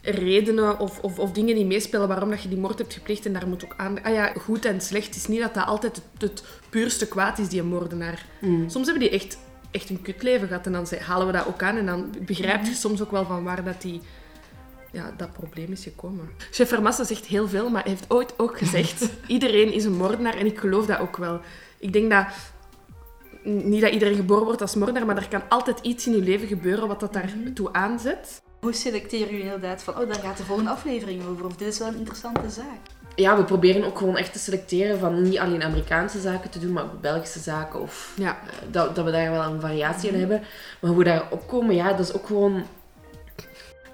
redenen 0.00 0.78
of, 0.78 0.98
of, 1.00 1.18
of 1.18 1.32
dingen 1.32 1.54
die 1.54 1.64
meespelen 1.64 2.08
waarom 2.08 2.30
dat 2.30 2.42
je 2.42 2.48
die 2.48 2.58
moord 2.58 2.78
hebt 2.78 2.92
gepleegd. 2.94 3.26
En 3.26 3.32
daar 3.32 3.48
moet 3.48 3.64
ook 3.64 3.74
aan... 3.76 4.02
Ah 4.02 4.12
ja, 4.12 4.32
goed 4.40 4.64
en 4.64 4.80
slecht 4.80 5.14
is 5.16 5.26
niet 5.26 5.40
dat 5.40 5.54
dat 5.54 5.66
altijd 5.66 5.96
het, 5.96 6.30
het 6.30 6.42
puurste 6.68 7.08
kwaad 7.08 7.38
is, 7.38 7.48
die 7.48 7.60
een 7.60 7.66
moordenaar. 7.66 8.26
Mm. 8.40 8.70
Soms 8.70 8.86
hebben 8.86 9.08
die 9.08 9.18
echt, 9.20 9.38
echt 9.70 9.90
een 9.90 10.02
kutleven 10.02 10.48
gehad 10.48 10.66
en 10.66 10.72
dan 10.72 10.86
halen 11.00 11.26
we 11.26 11.32
dat 11.32 11.46
ook 11.46 11.62
aan. 11.62 11.76
En 11.76 11.86
dan 11.86 12.14
begrijp 12.20 12.64
je 12.64 12.74
soms 12.74 13.02
ook 13.02 13.10
wel 13.10 13.24
van 13.24 13.44
waar 13.44 13.64
dat 13.64 13.82
die... 13.82 14.00
Ja, 14.92 15.12
dat 15.16 15.32
probleem 15.32 15.72
is 15.72 15.82
gekomen. 15.82 16.30
Chef 16.50 16.68
Vermassa 16.68 17.04
zegt 17.04 17.26
heel 17.26 17.48
veel, 17.48 17.70
maar 17.70 17.82
hij 17.82 17.90
heeft 17.90 18.10
ooit 18.10 18.34
ook 18.36 18.58
gezegd... 18.58 19.08
iedereen 19.26 19.72
is 19.72 19.84
een 19.84 19.96
moordenaar 19.96 20.34
en 20.34 20.46
ik 20.46 20.58
geloof 20.58 20.86
dat 20.86 20.98
ook 20.98 21.16
wel. 21.16 21.40
Ik 21.78 21.92
denk 21.92 22.10
dat... 22.10 22.26
Niet 23.42 23.80
dat 23.80 23.92
iedereen 23.92 24.16
geboren 24.16 24.44
wordt 24.44 24.60
als 24.60 24.74
moordenaar, 24.74 25.06
maar 25.06 25.16
er 25.16 25.28
kan 25.28 25.42
altijd 25.48 25.80
iets 25.80 26.06
in 26.06 26.12
je 26.12 26.22
leven 26.22 26.48
gebeuren 26.48 26.88
wat 26.88 27.00
dat 27.00 27.12
daartoe 27.12 27.72
aanzet. 27.72 28.42
Hoe 28.60 28.72
selecteren 28.72 29.26
jullie 29.26 29.44
inderdaad 29.44 29.82
van, 29.82 29.98
oh, 29.98 30.06
daar 30.08 30.20
gaat 30.20 30.36
de 30.36 30.42
volgende 30.42 30.70
aflevering 30.70 31.26
over, 31.26 31.44
of 31.44 31.56
dit 31.56 31.68
is 31.68 31.78
wel 31.78 31.88
een 31.88 31.96
interessante 31.96 32.50
zaak? 32.50 32.80
Ja, 33.16 33.36
we 33.36 33.44
proberen 33.44 33.84
ook 33.84 33.98
gewoon 33.98 34.16
echt 34.16 34.32
te 34.32 34.38
selecteren 34.38 34.98
van 34.98 35.22
niet 35.22 35.38
alleen 35.38 35.62
Amerikaanse 35.62 36.20
zaken 36.20 36.50
te 36.50 36.58
doen, 36.58 36.72
maar 36.72 36.84
ook 36.84 37.00
Belgische 37.00 37.38
zaken. 37.38 37.80
Of 37.80 38.12
Ja. 38.16 38.30
eh, 38.46 38.52
dat, 38.70 38.96
dat 38.96 39.04
we 39.04 39.10
daar 39.10 39.30
wel 39.30 39.42
een 39.42 39.60
variatie 39.60 40.10
in 40.10 40.18
hebben. 40.18 40.42
Maar 40.80 40.90
hoe 40.90 40.98
we 40.98 41.04
daar 41.04 41.24
opkomen, 41.30 41.74
ja, 41.74 41.92
dat 41.92 42.08
is 42.08 42.12
ook 42.14 42.26
gewoon... 42.26 42.62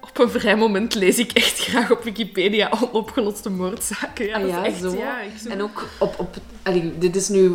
Op 0.00 0.18
een 0.18 0.30
vrij 0.30 0.56
moment 0.56 0.94
lees 0.94 1.18
ik 1.18 1.32
echt 1.32 1.58
graag 1.58 1.90
op 1.90 2.02
Wikipedia 2.02 2.72
onopgeloste 2.80 3.50
moordzaken. 3.50 4.26
Ja, 4.26 4.34
Ah 4.34 4.40
dat 4.40 4.48
is 4.50 4.54
ja, 4.54 4.64
echt, 4.64 4.80
zo. 4.80 4.96
ja. 4.96 5.18
En 5.50 5.62
ook 5.62 5.88
op... 5.98 6.14
op 6.18 6.36
allee, 6.62 6.98
dit 6.98 7.16
is 7.16 7.28
nu, 7.28 7.52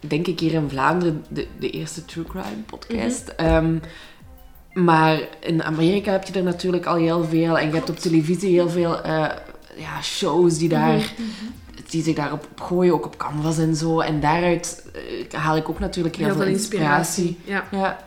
denk 0.00 0.26
ik, 0.26 0.40
hier 0.40 0.52
in 0.52 0.68
Vlaanderen 0.70 1.24
de, 1.28 1.46
de 1.58 1.70
eerste 1.70 2.04
true 2.04 2.24
crime 2.24 2.62
podcast. 2.66 3.28
Ehm, 3.28 3.78
maar 4.72 5.20
in 5.40 5.62
Amerika 5.62 6.12
heb 6.12 6.24
je 6.24 6.32
er 6.32 6.42
natuurlijk 6.42 6.86
al 6.86 6.96
heel 6.96 7.24
veel. 7.24 7.58
En 7.58 7.68
je 7.68 7.74
hebt 7.74 7.90
op 7.90 7.98
televisie 7.98 8.50
heel 8.50 8.68
veel 8.70 9.02
eh, 9.02 9.28
ja, 9.78 10.02
shows 10.02 10.58
die, 10.58 10.68
daar, 10.68 11.12
die 11.90 12.02
zich 12.02 12.14
daarop 12.14 12.46
op 12.50 12.60
gooien, 12.60 12.92
ook 12.92 13.06
op 13.06 13.16
canvas 13.16 13.58
en 13.58 13.76
zo. 13.76 14.00
En 14.00 14.20
daaruit 14.20 14.84
eh, 15.30 15.40
haal 15.40 15.56
ik 15.56 15.68
ook 15.68 15.78
natuurlijk 15.78 16.16
heel, 16.16 16.34
veel 16.34 16.46
inspiratie. 16.46 17.38
Ja. 17.44 17.64
Ja. 17.70 17.98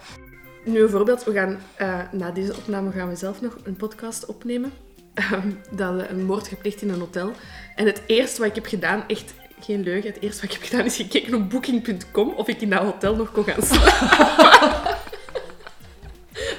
Nu 0.66 0.82
een 0.82 0.90
voorbeeld. 0.90 1.24
We 1.24 1.34
gaan, 1.34 1.58
eh, 1.76 2.00
na 2.12 2.32
deze 2.32 2.56
opname 2.56 2.92
gaan 2.92 3.10
we 3.10 3.16
zelf 3.16 3.42
nog 3.42 3.58
een 3.64 3.76
podcast 3.76 4.26
opnemen. 4.26 4.72
Ehm, 5.14 5.52
dat 5.72 5.96
we 5.96 6.08
een 6.08 6.26
moord 6.26 6.48
gepleegd 6.48 6.82
in 6.82 6.90
een 6.90 7.00
hotel. 7.00 7.32
En 7.76 7.86
het 7.86 8.02
eerste 8.08 8.40
wat 8.40 8.50
ik 8.50 8.56
heb 8.56 8.66
gedaan, 8.66 9.04
echt 9.08 9.34
geen 9.60 9.84
leugen, 9.84 10.12
het 10.12 10.22
eerste 10.22 10.42
wat 10.42 10.52
ik 10.52 10.60
heb 10.60 10.70
gedaan 10.70 10.86
is 10.86 10.96
gekeken 10.96 11.34
op 11.34 11.50
booking.com 11.50 12.30
of 12.30 12.48
ik 12.48 12.62
in 12.62 12.70
dat 12.70 12.82
hotel 12.82 13.16
nog 13.16 13.32
kon 13.32 13.44
gaan 13.44 13.64
slapen. 13.64 14.90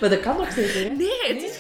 Maar 0.02 0.10
dat 0.10 0.20
kan 0.20 0.36
nog 0.36 0.50
steeds, 0.50 0.74
hè? 0.74 0.88
Nee, 0.88 1.20
het 1.22 1.42
is 1.42 1.51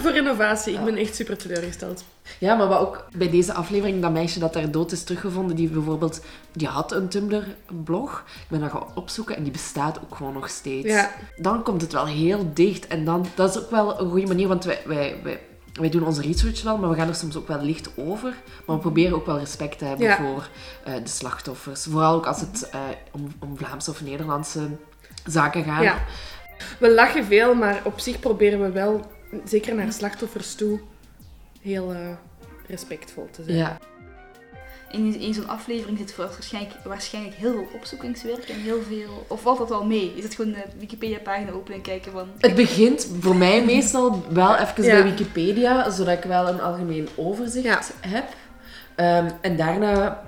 voor 0.00 0.10
renovatie. 0.10 0.74
Ik 0.74 0.84
ben 0.84 0.96
echt 0.96 1.14
super 1.14 1.36
teleurgesteld. 1.36 2.04
Ja, 2.38 2.54
maar 2.54 2.68
wat 2.68 2.80
ook 2.80 3.04
bij 3.16 3.30
deze 3.30 3.52
aflevering, 3.52 4.02
dat 4.02 4.12
meisje 4.12 4.38
dat 4.38 4.52
daar 4.52 4.70
dood 4.70 4.92
is 4.92 5.04
teruggevonden, 5.04 5.56
die 5.56 5.68
bijvoorbeeld, 5.68 6.20
die 6.52 6.68
had 6.68 6.92
een 6.92 7.08
Tumblr-blog. 7.08 8.24
Ik 8.26 8.48
ben 8.48 8.60
dat 8.60 8.70
gaan 8.70 8.86
opzoeken 8.94 9.36
en 9.36 9.42
die 9.42 9.52
bestaat 9.52 10.00
ook 10.02 10.14
gewoon 10.16 10.32
nog 10.32 10.48
steeds. 10.48 10.86
Ja. 10.88 11.10
Dan 11.36 11.62
komt 11.62 11.80
het 11.82 11.92
wel 11.92 12.06
heel 12.06 12.50
dicht 12.54 12.86
en 12.86 13.04
dan, 13.04 13.26
dat 13.34 13.56
is 13.56 13.62
ook 13.62 13.70
wel 13.70 14.00
een 14.00 14.10
goede 14.10 14.26
manier, 14.26 14.48
want 14.48 14.64
wij, 14.64 14.80
wij, 14.86 15.16
wij, 15.22 15.40
wij 15.72 15.88
doen 15.88 16.06
onze 16.06 16.22
research 16.22 16.62
wel, 16.62 16.78
maar 16.78 16.90
we 16.90 16.96
gaan 16.96 17.08
er 17.08 17.14
soms 17.14 17.36
ook 17.36 17.48
wel 17.48 17.62
licht 17.62 17.90
over. 17.96 18.34
Maar 18.66 18.76
we 18.76 18.82
proberen 18.82 19.16
ook 19.16 19.26
wel 19.26 19.38
respect 19.38 19.78
te 19.78 19.84
hebben 19.84 20.06
Ja. 20.06 20.16
voor 20.16 20.48
eh, 20.84 20.94
de 20.94 21.08
slachtoffers. 21.10 21.84
Vooral 21.84 22.14
ook 22.14 22.26
als 22.26 22.40
het 22.40 22.68
eh, 22.70 22.80
om, 23.12 23.32
om 23.38 23.56
Vlaamse 23.58 23.90
of 23.90 24.02
Nederlandse 24.02 24.68
zaken 25.26 25.64
gaat. 25.64 25.82
Ja. 25.82 25.98
We 26.78 26.94
lachen 26.94 27.24
veel, 27.24 27.54
maar 27.54 27.80
op 27.84 28.00
zich 28.00 28.20
proberen 28.20 28.62
we 28.62 28.70
wel, 28.70 29.10
zeker 29.44 29.74
naar 29.74 29.92
slachtoffers 29.92 30.54
toe, 30.54 30.80
heel 31.60 31.92
eh, 31.92 31.98
respectvol 32.68 33.28
te 33.30 33.42
zijn. 33.42 33.56
Ja. 33.56 33.78
In, 34.90 35.20
in 35.20 35.34
zo'n 35.34 35.48
aflevering 35.48 35.98
zit 35.98 36.12
voor 36.12 36.24
waarschijnlijk, 36.24 36.74
waarschijnlijk 36.84 37.36
heel 37.36 37.52
veel 37.52 37.68
opzoekingswerk 37.74 38.48
en 38.48 38.60
heel 38.60 38.82
veel... 38.82 39.26
Of 39.28 39.40
valt 39.42 39.58
dat 39.58 39.68
wel 39.68 39.84
mee? 39.84 40.12
Is 40.16 40.24
het 40.24 40.34
gewoon 40.34 40.52
de 40.52 40.64
Wikipedia-pagina 40.78 41.50
openen 41.50 41.76
en 41.76 41.82
kijken 41.82 42.12
van... 42.12 42.28
Het 42.38 42.54
begint 42.54 43.08
voor 43.20 43.36
mij 43.36 43.64
meestal 43.64 44.24
wel 44.30 44.56
even 44.56 44.84
Ja. 44.84 44.90
bij 44.92 45.02
Wikipedia, 45.02 45.90
zodat 45.90 46.18
ik 46.18 46.24
wel 46.24 46.48
een 46.48 46.60
algemeen 46.60 47.08
overzicht 47.16 47.92
heb. 48.00 48.24
Ehm, 48.94 49.30
en 49.40 49.56
daarna 49.56 50.22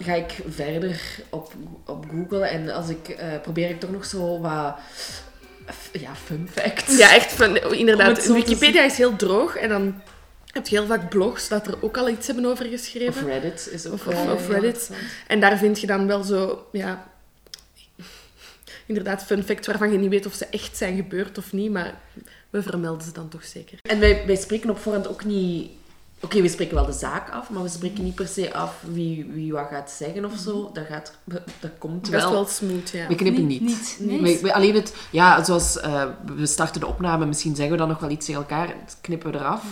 ga 0.00 0.14
ik 0.14 0.38
verder 0.48 1.20
op, 1.28 1.52
op 1.86 2.06
Google 2.10 2.46
en 2.46 2.70
als 2.70 2.88
ik, 2.88 3.08
eh, 3.08 3.40
probeer 3.42 3.70
ik 3.70 3.80
toch 3.80 3.90
nog 3.90 4.04
zo 4.04 4.40
wat 4.40 4.78
ja, 5.92 6.14
fun 6.14 6.48
facts. 6.52 6.96
Ja, 6.98 7.14
echt 7.14 7.32
Om 7.42 7.72
inderdaad. 7.72 8.26
Wikipedia 8.26 8.82
is 8.82 8.96
heel 8.96 9.16
droog 9.16 9.56
en 9.56 9.68
dan 9.68 10.02
heb 10.52 10.66
je 10.66 10.76
heel 10.76 10.86
vaak 10.86 11.08
blogs 11.08 11.48
dat 11.48 11.66
er 11.66 11.74
ook 11.80 11.96
al 11.96 12.08
iets 12.08 12.26
hebben 12.26 12.44
over 12.46 12.64
Of 12.64 12.70
geschreven. 12.70 13.26
Reddit 13.26 13.68
is 13.72 13.86
ook 13.86 13.92
Of- 13.92 14.06
of- 14.06 14.32
of 14.32 14.48
Reddit. 14.48 14.90
En 15.26 15.40
daar 15.40 15.58
vind 15.58 15.80
je 15.80 15.86
dan 15.86 16.06
wel 16.06 16.22
zo, 16.22 16.66
ja, 16.72 17.10
inderdaad 18.86 19.24
fun 19.24 19.42
facts 19.44 19.66
waarvan 19.66 19.92
je 19.92 19.98
niet 19.98 20.10
weet 20.10 20.26
of 20.26 20.34
ze 20.34 20.46
echt 20.50 20.76
zijn 20.76 20.96
gebeurd 20.96 21.38
of 21.38 21.52
niet, 21.52 21.70
maar 21.70 22.00
we 22.50 22.62
vermelden 22.62 23.02
ze 23.06 23.12
dan 23.12 23.28
toch 23.28 23.44
zeker. 23.44 23.78
En 23.82 24.00
wij, 24.00 24.22
wij 24.26 24.36
spreken 24.36 24.70
op 24.70 24.78
voorhand 24.78 25.08
ook 25.08 25.24
niet... 25.24 25.70
Oké, 26.22 26.42
we 26.42 26.48
spreken 26.48 26.74
wel 26.74 26.86
de 26.86 26.92
zaak 26.92 27.30
af, 27.30 27.50
maar 27.50 27.62
we 27.62 27.68
spreken 27.68 28.04
niet 28.04 28.14
per 28.14 28.26
se 28.28 28.54
af 28.54 28.82
wie, 28.82 29.24
wie 29.24 29.52
wat 29.52 29.68
gaat 29.68 29.90
zeggen 29.90 30.24
of 30.24 30.36
zo. 30.36 30.70
Dat, 30.72 30.86
gaat, 30.86 31.18
dat 31.60 31.70
komt 31.78 32.04
Dat 32.04 32.14
is 32.14 32.22
wel. 32.22 32.32
wel 32.32 32.46
smooth, 32.46 32.90
ja. 32.90 33.06
We 33.08 33.14
knippen 33.14 33.46
niet. 33.46 33.96
We- 34.00 34.38
we- 34.42 34.54
alleen 34.54 34.74
het, 34.74 34.94
ja, 35.10 35.44
zoals 35.44 35.78
eh, 35.80 36.08
we 36.26 36.46
starten 36.46 36.80
de 36.80 36.86
opname, 36.86 37.26
misschien 37.26 37.54
zeggen 37.54 37.72
we 37.74 37.78
dan 37.80 37.88
nog 37.88 37.98
wel 38.00 38.10
iets 38.10 38.26
tegen 38.26 38.40
elkaar, 38.40 38.66
dat 38.66 38.98
knippen 39.00 39.32
we 39.32 39.38
eraf. 39.38 39.64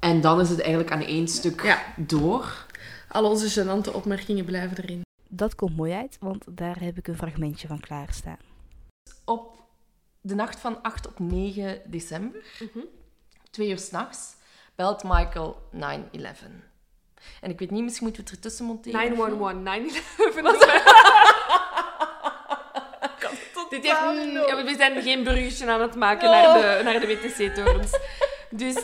En 0.00 0.20
dan 0.20 0.40
is 0.40 0.48
het 0.48 0.60
eigenlijk 0.60 0.92
aan 0.92 1.00
één 1.02 1.28
stuk 1.28 1.62
Ja. 1.62 1.82
door. 1.96 2.66
Al 3.08 3.24
onze 3.30 3.60
gênante 3.64 3.92
opmerkingen 3.94 4.44
blijven 4.44 4.76
erin. 4.76 5.00
Dat 5.28 5.54
komt 5.54 5.76
mooi 5.76 5.92
uit, 5.92 6.16
want 6.20 6.44
daar 6.50 6.80
heb 6.80 6.98
ik 6.98 7.08
een 7.08 7.16
fragmentje 7.16 7.66
van 7.68 7.80
klaarstaan. 7.80 8.38
Op 9.24 9.60
de 10.20 10.34
nacht 10.34 10.60
van 10.60 10.82
8 10.82 11.06
op 11.08 11.18
9 11.18 11.80
december, 11.86 12.44
twee 13.50 13.68
uur 13.70 13.78
s'nachts, 13.78 14.34
belt 14.82 15.02
Michael 15.04 15.56
911. 15.70 16.38
En 17.40 17.50
ik 17.50 17.58
weet 17.58 17.70
niet, 17.70 17.82
misschien 17.82 18.06
moeten 18.06 18.24
we 18.24 18.30
het 18.30 18.38
ertussen 18.38 18.64
monteren. 18.64 19.00
911, 19.00 19.52
911. 19.52 20.58
Dit 23.70 23.82
heeft, 23.82 23.98
ja, 24.48 24.64
we 24.64 24.74
zijn 24.76 25.02
geen 25.02 25.24
burgertje 25.24 25.70
aan 25.70 25.80
het 25.80 25.94
maken 25.94 26.30
naar 26.30 26.60
de, 26.60 26.80
naar 26.84 27.00
de 27.00 27.06
WTC-torens. 27.06 27.90
Dus 28.50 28.74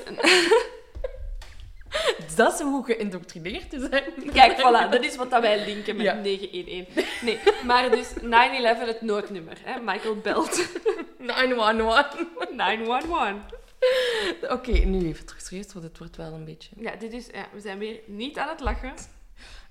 Dat 2.37 2.52
is 2.55 2.61
hoe 2.61 2.85
geïndoctrineerd 2.85 3.71
te 3.71 3.88
zijn. 3.90 4.33
kijk, 4.33 4.59
voilà, 4.59 4.90
dat 4.90 5.05
is 5.05 5.17
wat 5.17 5.31
dat 5.31 5.40
wij 5.40 5.64
linken 5.64 5.97
met 5.97 6.07
Ja. 6.07 6.14
911. 6.14 7.21
Nee, 7.23 7.38
maar 7.64 7.90
dus 7.90 8.09
911, 8.21 8.87
het 8.87 9.00
noodnummer. 9.00 9.57
Hè? 9.64 9.81
Michael 9.81 10.17
belt 10.17 10.69
911. 11.19 12.07
911. 12.50 13.33
Oké, 14.56 14.73
nu 14.73 15.06
even 15.06 15.26
terug 15.26 15.42
serieus, 15.42 15.73
want 15.73 15.85
het 15.85 15.99
wordt 15.99 16.16
wel 16.16 16.32
een 16.32 16.44
beetje... 16.44 16.70
Ja, 16.76 16.97
dit 16.97 17.12
is, 17.12 17.26
ja, 17.26 17.49
we 17.52 17.61
zijn 17.61 17.78
weer 17.78 18.00
niet 18.06 18.38
aan 18.38 18.49
het 18.49 18.61
lachen. 18.61 18.92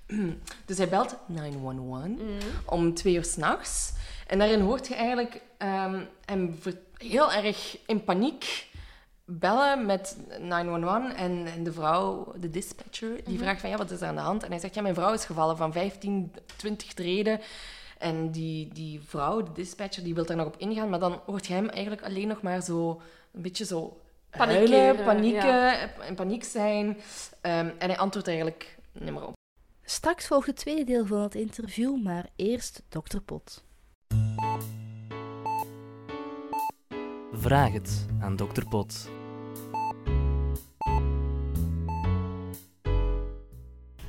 Dus 0.66 0.78
hij 0.78 0.88
belt 0.88 1.16
911 1.26 2.10
om 2.66 2.94
twee 2.94 3.14
uur 3.14 3.24
s'nachts. 3.24 3.92
En 4.26 4.38
daarin 4.38 4.60
hoort 4.60 4.86
je 4.86 4.94
eigenlijk 4.94 5.40
ehm, 5.58 6.04
hem 6.24 6.58
heel 6.96 7.32
erg 7.32 7.78
in 7.86 8.04
paniek 8.04 8.66
bellen 9.24 9.86
met 9.86 10.16
911. 10.40 11.12
En, 11.12 11.46
en 11.46 11.64
de 11.64 11.72
vrouw, 11.72 12.32
de 12.36 12.50
dispatcher, 12.50 13.24
die 13.24 13.38
vraagt 13.38 13.60
van 13.60 13.70
ja, 13.70 13.76
wat 13.76 13.90
is 13.90 14.00
er 14.00 14.08
aan 14.08 14.14
de 14.14 14.20
hand? 14.20 14.42
En 14.42 14.50
hij 14.50 14.58
zegt 14.58 14.74
ja, 14.74 14.82
mijn 14.82 14.94
vrouw 14.94 15.12
is 15.12 15.24
gevallen 15.24 15.56
van 15.56 15.72
15, 15.72 16.32
20 16.56 16.92
treden. 16.92 17.40
En 17.98 18.30
die, 18.30 18.68
die 18.72 19.00
vrouw, 19.06 19.42
de 19.42 19.52
dispatcher, 19.52 20.04
die 20.04 20.14
wil 20.14 20.26
daar 20.26 20.36
nog 20.36 20.46
op 20.46 20.58
ingaan. 20.58 20.88
Maar 20.88 20.98
dan 20.98 21.20
hoort 21.26 21.46
je 21.46 21.52
hem 21.52 21.68
eigenlijk 21.68 22.02
alleen 22.04 22.28
nog 22.28 22.42
maar 22.42 22.62
zo 22.62 23.00
een 23.32 23.42
beetje 23.42 23.64
zo 23.64 24.00
huilen, 24.30 25.04
panieken, 25.04 25.90
in 26.08 26.14
paniek 26.14 26.44
zijn. 26.44 26.96
Ehm, 27.40 27.70
en 27.78 27.88
hij 27.88 27.96
antwoordt 27.98 28.28
eigenlijk 28.28 28.78
niet 28.92 29.12
meer 29.12 29.26
op. 29.26 29.36
Straks 29.84 30.26
volgt 30.26 30.46
het 30.46 30.56
tweede 30.56 30.84
deel 30.84 31.06
van 31.06 31.20
het 31.20 31.34
interview, 31.34 32.02
maar 32.02 32.26
eerst 32.36 32.82
Dr. 32.88 33.18
Pot. 33.24 33.64
Vraag 37.32 37.72
het 37.72 38.06
aan 38.20 38.36
Dr. 38.36 38.64
Pot. 38.68 39.08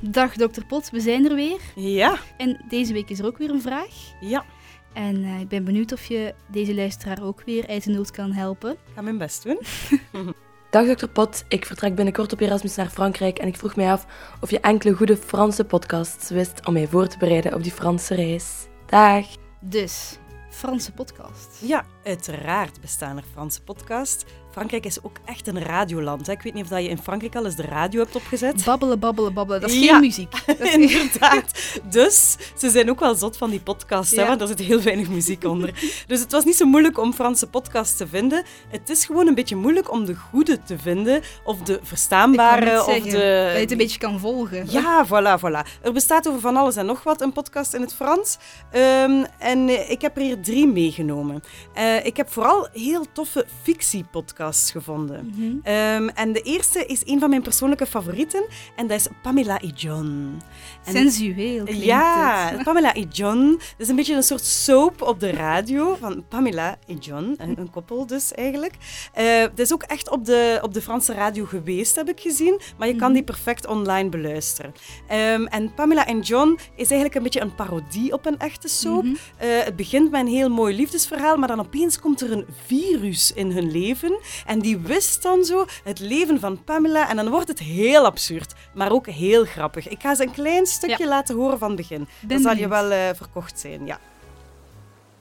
Dag 0.00 0.32
Dr. 0.32 0.64
Pot, 0.68 0.90
we 0.90 1.00
zijn 1.00 1.24
er 1.28 1.34
weer. 1.34 1.60
Ja, 1.74 2.16
En 2.36 2.64
deze 2.68 2.92
week 2.92 3.10
is 3.10 3.18
er 3.18 3.26
ook 3.26 3.38
weer 3.38 3.50
een 3.50 3.62
vraag. 3.62 4.12
ja. 4.20 4.44
En 4.92 5.24
eh, 5.24 5.40
ik 5.40 5.48
ben 5.48 5.64
benieuwd 5.64 5.92
of 5.92 6.04
je 6.04 6.34
deze 6.46 6.74
luisteraar 6.74 7.22
ook 7.22 7.42
weer 7.42 7.68
uit 7.68 7.84
de 7.84 7.90
nood 7.90 8.10
kan 8.10 8.32
helpen. 8.32 8.70
Ik 8.70 8.78
ga 8.94 9.00
mijn 9.00 9.18
best 9.18 9.42
doen. 9.42 9.60
Dag 10.70 10.96
Dr. 10.96 11.06
Pot, 11.06 11.44
ik 11.48 11.66
vertrek 11.66 11.94
binnenkort 11.94 12.32
op 12.32 12.40
Erasmus 12.40 12.74
naar 12.74 12.88
Frankrijk 12.88 13.38
en 13.38 13.48
ik 13.48 13.56
vroeg 13.56 13.76
mij 13.76 13.92
af 13.92 14.06
of 14.40 14.50
je 14.50 14.60
enkele 14.60 14.94
goede 14.94 15.16
Franse 15.16 15.64
podcasts 15.64 16.30
wist 16.30 16.66
om 16.66 16.72
mij 16.72 16.86
voor 16.86 17.06
te 17.06 17.18
bereiden 17.18 17.54
op 17.54 17.62
die 17.62 17.72
Franse 17.72 18.14
reis. 18.14 18.66
Dag! 18.86 19.26
Dus, 19.60 20.18
Franse 20.50 20.92
podcast. 20.92 21.58
Ja, 21.60 21.84
uiteraard 22.04 22.80
bestaan 22.80 23.16
er 23.16 23.24
Franse 23.32 23.62
podcasts. 23.62 24.24
Frankrijk 24.50 24.84
is 24.86 25.02
ook 25.02 25.16
echt 25.24 25.46
een 25.46 25.62
radioland. 25.62 26.26
Hè. 26.26 26.32
Ik 26.32 26.42
weet 26.42 26.54
niet 26.54 26.62
of 26.64 26.68
dat 26.68 26.82
je 26.82 26.88
in 26.88 26.98
Frankrijk 26.98 27.34
al 27.36 27.44
eens 27.44 27.56
de 27.56 27.62
radio 27.62 28.00
hebt 28.02 28.16
opgezet. 28.16 28.64
Babbelen, 28.64 28.98
babbelen, 28.98 29.34
babbelen. 29.34 29.60
Dat 29.60 29.70
is 29.70 29.78
Ja. 29.78 29.92
geen 29.92 30.00
muziek. 30.00 30.30
Dat 30.46 30.60
is- 30.60 30.74
Inderdaad. 30.74 31.80
Dus 31.90 32.36
ze 32.56 32.70
zijn 32.70 32.90
ook 32.90 33.00
wel 33.00 33.14
zot 33.14 33.36
van 33.36 33.50
die 33.50 33.60
podcasts, 33.60 34.16
hè, 34.16 34.26
want 34.26 34.38
daar 34.38 34.48
zit 34.48 34.58
heel 34.58 34.80
weinig 34.82 35.08
muziek 35.08 35.44
onder. 35.44 35.74
Dus 36.06 36.20
het 36.20 36.32
was 36.32 36.44
niet 36.44 36.56
zo 36.56 36.66
moeilijk 36.66 36.98
om 36.98 37.12
Franse 37.12 37.46
podcasts 37.46 37.96
te 37.96 38.06
vinden. 38.06 38.44
Het 38.68 38.90
is 38.90 39.04
gewoon 39.04 39.26
een 39.26 39.34
beetje 39.34 39.56
moeilijk 39.56 39.90
om 39.92 40.04
de 40.04 40.14
goede 40.14 40.62
te 40.62 40.78
vinden, 40.78 41.22
of 41.44 41.58
de 41.58 41.80
verstaanbare, 41.82 42.78
of 42.80 42.86
de... 42.86 43.00
Dat 43.02 43.12
je 43.12 43.18
het 43.60 43.70
een 43.70 43.76
beetje 43.76 43.98
kan 43.98 44.18
volgen. 44.20 44.70
Ja, 44.70 45.06
voilà, 45.06 45.40
voilà. 45.40 45.80
Er 45.82 45.92
bestaat 45.92 46.28
over 46.28 46.40
van 46.40 46.56
alles 46.56 46.76
en 46.76 46.86
nog 46.86 47.02
wat, 47.02 47.20
een 47.20 47.32
podcast 47.32 47.74
in 47.74 47.80
het 47.80 47.94
Frans. 47.94 48.38
Ehm, 48.70 49.24
en 49.38 49.68
eh, 49.68 49.90
ik 49.90 50.00
heb 50.00 50.16
er 50.16 50.22
hier 50.22 50.40
drie 50.40 50.66
meegenomen. 50.66 51.42
Eh, 51.74 52.04
ik 52.06 52.16
heb 52.16 52.30
vooral 52.32 52.68
heel 52.72 53.04
toffe 53.12 53.46
fictiepodcasts 53.62 54.38
podcasts 54.40 54.70
gevonden. 54.70 55.32
Mhm. 55.36 55.56
Ehm, 55.62 56.08
en 56.08 56.32
de 56.32 56.40
eerste 56.42 56.86
is 56.86 57.02
een 57.04 57.20
van 57.20 57.30
mijn 57.30 57.42
persoonlijke 57.42 57.86
favorieten. 57.86 58.44
En 58.76 58.86
dat 58.86 58.98
is 58.98 59.06
Pamela 59.22 59.58
E. 59.62 59.66
John. 59.74 60.38
En- 60.84 60.92
Sensueel 60.92 61.64
klinkt 61.64 61.84
ja, 61.84 62.48
het. 62.52 62.62
Pamela 62.68 62.94
E. 62.96 63.04
John. 63.10 63.50
Dat 63.50 63.60
is 63.78 63.88
een 63.88 63.96
beetje 63.96 64.14
een 64.14 64.22
soort 64.22 64.44
soap 64.44 65.02
op 65.02 65.20
de 65.20 65.30
radio 65.30 65.96
van 66.00 66.24
Pamela 66.28 66.78
E. 66.86 66.94
John. 67.00 67.34
Een, 67.38 67.58
een 67.58 67.70
koppel 67.70 68.06
dus 68.06 68.32
eigenlijk. 68.32 68.74
Eh 69.12 69.40
dat 69.40 69.58
is 69.58 69.72
ook 69.72 69.82
echt 69.82 70.10
op 70.10 70.24
de, 70.24 70.58
op 70.62 70.74
de 70.74 70.82
Franse 70.82 71.12
radio 71.14 71.44
geweest, 71.44 71.96
heb 71.96 72.08
ik 72.08 72.20
gezien. 72.20 72.60
Maar 72.78 72.88
je 72.88 72.96
kan 72.96 73.04
Mhm. 73.04 73.12
die 73.14 73.22
perfect 73.24 73.66
online 73.66 74.08
beluisteren. 74.08 74.72
Ehm, 75.08 75.44
en 75.44 75.74
Pamela 75.74 76.06
en 76.06 76.20
John 76.20 76.58
is 76.76 76.86
eigenlijk 76.90 77.14
een 77.14 77.22
beetje 77.22 77.40
een 77.40 77.54
parodie 77.54 78.12
op 78.12 78.26
een 78.26 78.38
echte 78.38 78.68
soap. 78.68 79.02
Mhm. 79.04 79.14
Eh, 79.36 79.48
het 79.64 79.76
begint 79.76 80.10
met 80.10 80.20
een 80.20 80.26
heel 80.26 80.48
mooi 80.50 80.76
liefdesverhaal, 80.76 81.36
maar 81.36 81.48
dan 81.48 81.60
opeens 81.60 81.98
komt 82.00 82.20
er 82.20 82.32
een 82.32 82.46
virus 82.66 83.32
in 83.32 83.50
hun 83.50 83.70
leven. 83.70 84.18
En 84.46 84.58
die 84.58 84.78
wist 84.78 85.22
dan 85.22 85.44
zo 85.44 85.64
het 85.84 85.98
leven 85.98 86.40
van 86.40 86.64
Pamela. 86.64 87.08
En 87.08 87.16
dan 87.16 87.28
wordt 87.28 87.48
het 87.48 87.58
heel 87.58 88.04
absurd, 88.04 88.54
maar 88.74 88.90
ook 88.90 89.06
heel 89.06 89.44
grappig. 89.44 89.88
Ik 89.88 90.00
ga 90.00 90.14
ze 90.14 90.22
een 90.22 90.32
klein 90.32 90.66
stukje 90.66 91.06
laten 91.06 91.36
horen 91.36 91.58
van 91.58 91.68
het 91.68 91.76
begin. 91.76 91.98
Dan 91.98 92.28
Ben 92.28 92.40
zal 92.40 92.56
je 92.56 92.68
wel 92.68 92.90
eh, 92.90 93.08
verkocht 93.14 93.60
zijn, 93.60 93.86
ja. 93.86 93.98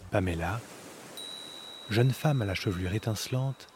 Pamela, 0.09 0.59
jeune 1.89 2.13
femme 2.13 2.43
à 2.43 2.47
la 2.47 2.55
chevelure 2.55 2.93
étincelante, 2.93 3.67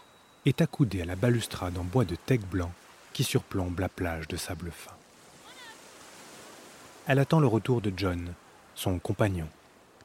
est 0.43 0.61
accoudée 0.61 1.01
à 1.01 1.05
la 1.05 1.15
balustrade 1.15 1.77
en 1.77 1.89
bois 1.91 2.05
de 2.05 2.17
teck 2.25 2.41
blanc 2.49 2.71
qui 3.13 3.23
surplombe 3.23 3.79
la 3.79 3.89
plage 3.89 4.27
de 4.27 4.37
sable 4.37 4.71
fin. 4.71 4.95
Elle 7.05 7.19
attend 7.19 7.39
le 7.39 7.47
retour 7.47 7.81
de 7.81 7.91
John, 7.95 8.33
son 8.75 8.99
compagnon, 8.99 9.47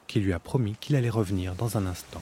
qui 0.07 0.19
lui 0.19 0.33
a 0.33 0.39
promis 0.39 0.75
qu'il 0.79 0.95
allait 0.95 1.09
revenir 1.09 1.55
dans 1.55 1.77
un 1.77 1.85
instant. 1.85 2.21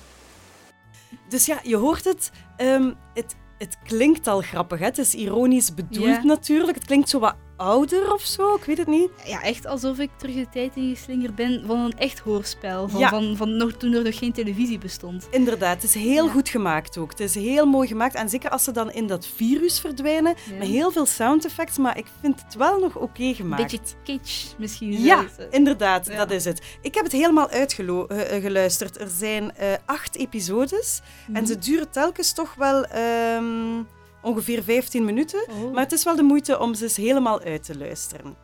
Dus 1.29 1.45
ja, 1.45 1.59
je 1.63 1.75
hoort 1.75 2.03
het. 2.03 2.31
ehm, 2.57 2.93
het, 3.13 3.35
het 3.57 3.77
klinkt 3.83 4.27
al 4.27 4.41
grappig. 4.41 4.79
Hè? 4.79 4.85
Het 4.85 4.97
is 4.97 5.15
ironisch 5.15 5.73
bedoeld 5.73 6.23
natuurlijk. 6.23 6.77
Het 6.77 6.85
klinkt 6.85 7.09
zo 7.09 7.19
wat 7.19 7.35
ouder 7.57 8.13
of 8.13 8.21
zo, 8.21 8.55
ik 8.55 8.63
weet 8.63 8.77
het 8.77 8.87
niet. 8.87 9.09
Ja, 9.25 9.41
echt 9.41 9.65
alsof 9.65 9.97
ik 9.99 10.09
terug 10.17 10.35
de 10.35 10.47
tijd 10.49 10.75
ingeslingerd 10.75 11.35
ben 11.35 11.63
van 11.65 11.79
een 11.79 11.97
echt 11.97 12.19
hoorspel. 12.19 12.89
Van, 12.89 12.99
Ja. 12.99 13.09
van, 13.09 13.35
van 13.37 13.57
nog, 13.57 13.71
toen 13.71 13.93
er 13.93 14.03
nog 14.03 14.17
geen 14.17 14.31
televisie 14.33 14.77
bestond. 14.77 15.27
Inderdaad, 15.31 15.75
het 15.75 15.83
is 15.83 15.93
heel 15.93 16.25
Ja. 16.25 16.31
goed 16.31 16.49
gemaakt 16.49 16.97
ook. 16.97 17.09
Het 17.09 17.19
is 17.19 17.35
heel 17.35 17.65
mooi 17.65 17.87
gemaakt. 17.87 18.15
En 18.15 18.29
zeker 18.29 18.49
als 18.49 18.63
ze 18.63 18.71
dan 18.71 18.91
in 18.91 19.07
dat 19.07 19.27
virus 19.35 19.79
verdwijnen, 19.79 20.35
Ja. 20.49 20.57
met 20.57 20.67
heel 20.67 20.91
veel 20.91 21.05
sound 21.05 21.45
effects, 21.45 21.77
maar 21.77 21.97
ik 21.97 22.05
vind 22.21 22.41
het 22.45 22.55
wel 22.55 22.79
nog 22.79 22.95
oké 22.95 23.33
gemaakt. 23.33 23.61
Beetje 23.61 23.79
kitsch 24.03 24.45
misschien. 24.57 25.01
Ja, 25.01 25.25
eh. 25.37 25.45
inderdaad, 25.49 26.15
dat 26.15 26.31
is 26.31 26.45
het. 26.45 26.61
Ik 26.81 26.95
heb 26.95 27.03
het 27.03 27.13
helemaal 27.13 27.49
uitgeluisterd. 27.49 28.99
Er 29.01 29.09
zijn 29.17 29.55
eh, 29.55 29.67
acht 29.85 30.15
episodes 30.15 31.01
en 31.27 31.31
Mhm. 31.33 31.45
ze 31.45 31.57
duren 31.57 31.89
telkens 31.89 32.33
toch 32.33 32.53
wel 32.55 32.85
ehm, 32.85 33.81
ongeveer 34.27 34.63
15 34.63 35.05
minuten. 35.05 35.45
Oh. 35.49 35.71
Maar 35.73 35.83
het 35.83 35.91
is 35.91 36.03
wel 36.03 36.15
de 36.15 36.23
moeite 36.23 36.59
om 36.59 36.73
ze 36.73 36.83
eens 36.83 36.95
helemaal 36.97 37.41
uit 37.41 37.63
te 37.63 37.77
luisteren. 37.77 38.35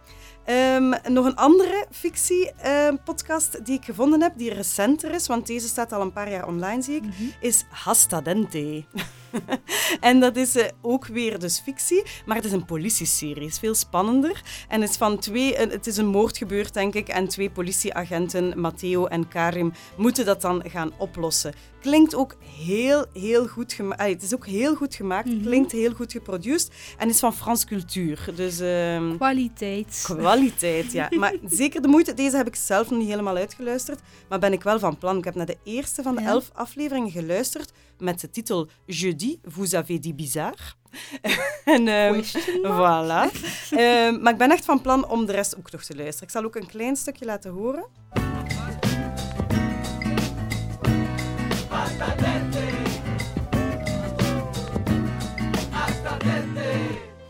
Ehm, 0.46 0.94
nog 1.14 1.26
een 1.26 1.36
andere 1.36 1.86
fictie-podcast 1.92 3.66
die 3.66 3.78
ik 3.78 3.86
gevonden 3.86 4.22
heb, 4.22 4.34
die 4.38 4.54
recenter 4.54 5.12
is, 5.14 5.28
want 5.28 5.48
deze 5.48 5.68
staat 5.68 5.92
al 5.94 6.02
een 6.02 6.14
paar 6.14 6.32
jaar 6.32 6.48
online, 6.48 6.82
zie 6.82 6.96
ik, 6.96 7.04
Mhm. 7.04 7.14
is 7.40 7.66
Hasta 7.70 8.22
Dente. 8.22 8.84
en 10.00 10.20
dat 10.20 10.36
is 10.36 10.56
eh, 10.56 10.68
ook 10.82 11.06
weer 11.08 11.40
dus 11.40 11.60
fictie, 11.60 12.04
maar 12.26 12.36
het 12.36 12.46
is 12.46 12.52
een 12.52 12.66
politieserie. 12.66 13.44
Het 13.44 13.52
is 13.52 13.60
veel 13.60 13.76
spannender. 13.76 14.42
En 14.68 14.82
het 14.82 14.90
is, 14.90 14.98
van 14.98 15.20
twee, 15.20 15.56
eh, 15.56 15.72
het 15.72 15.88
is 15.88 15.98
een 15.98 16.08
moord 16.08 16.38
gebeurd, 16.38 16.74
denk 16.74 16.94
ik, 16.94 17.08
en 17.08 17.28
twee 17.28 17.50
politieagenten, 17.50 18.60
Matteo 18.60 19.06
en 19.06 19.28
Karim, 19.28 19.74
moeten 19.98 20.26
dat 20.26 20.42
dan 20.42 20.64
gaan 20.68 20.92
oplossen. 20.98 21.54
Klinkt 21.82 22.16
ook 22.16 22.36
heel, 22.66 23.06
heel 23.14 23.48
goed 23.48 23.74
gemaakt. 23.74 24.02
Het 24.02 24.24
is 24.24 24.34
ook 24.34 24.46
heel 24.48 24.76
goed 24.76 24.96
gemaakt, 24.96 25.28
Mhm. 25.30 25.42
klinkt 25.42 25.72
heel 25.72 25.94
goed 25.94 26.12
geproduceerd 26.12 26.42
en 26.98 27.10
is 27.10 27.20
van 27.20 27.34
Frans 27.34 27.66
cultuur. 27.66 28.26
Dus 28.36 28.60
ehm, 28.60 29.16
Kwaliteit. 29.16 30.02
kwaliteit, 30.04 30.92
ja. 30.92 31.08
Maar 31.20 31.34
zeker 31.50 31.82
de 31.82 31.88
moeite. 31.88 32.14
Deze 32.14 32.38
heb 32.38 32.48
ik 32.48 32.56
zelf 32.56 32.90
nog 32.90 33.00
niet 33.00 33.08
helemaal 33.10 33.36
uitgeluisterd, 33.36 34.00
maar 34.30 34.40
ben 34.40 34.54
ik 34.54 34.64
wel 34.64 34.80
van 34.80 34.98
plan. 34.98 35.18
Ik 35.18 35.24
heb 35.24 35.36
naar 35.36 35.46
de 35.46 35.58
eerste 35.64 36.02
van 36.04 36.16
de 36.16 36.22
Ja. 36.22 36.28
elf 36.28 36.50
afleveringen 36.54 37.12
geluisterd 37.12 37.72
met 38.04 38.20
de 38.20 38.30
titel 38.30 38.68
Jeudi, 38.86 39.40
vous 39.44 39.76
avez 39.76 40.00
dit 40.00 40.16
bizarre. 40.16 40.76
en, 41.66 41.86
Question 42.14 42.62
voilà. 42.64 43.32
Ehm, 43.70 44.22
maar 44.22 44.34
ik 44.34 44.38
ben 44.38 44.52
echt 44.52 44.66
van 44.66 44.82
plan 44.82 45.08
om 45.08 45.26
de 45.26 45.32
rest 45.32 45.58
ook 45.58 45.72
nog 45.72 45.84
te 45.84 45.96
luisteren. 45.96 46.28
Ik 46.28 46.34
zal 46.34 46.44
ook 46.44 46.56
een 46.56 46.68
klein 46.68 46.96
stukje 46.96 47.26
laten 47.26 47.52
horen. 47.52 47.86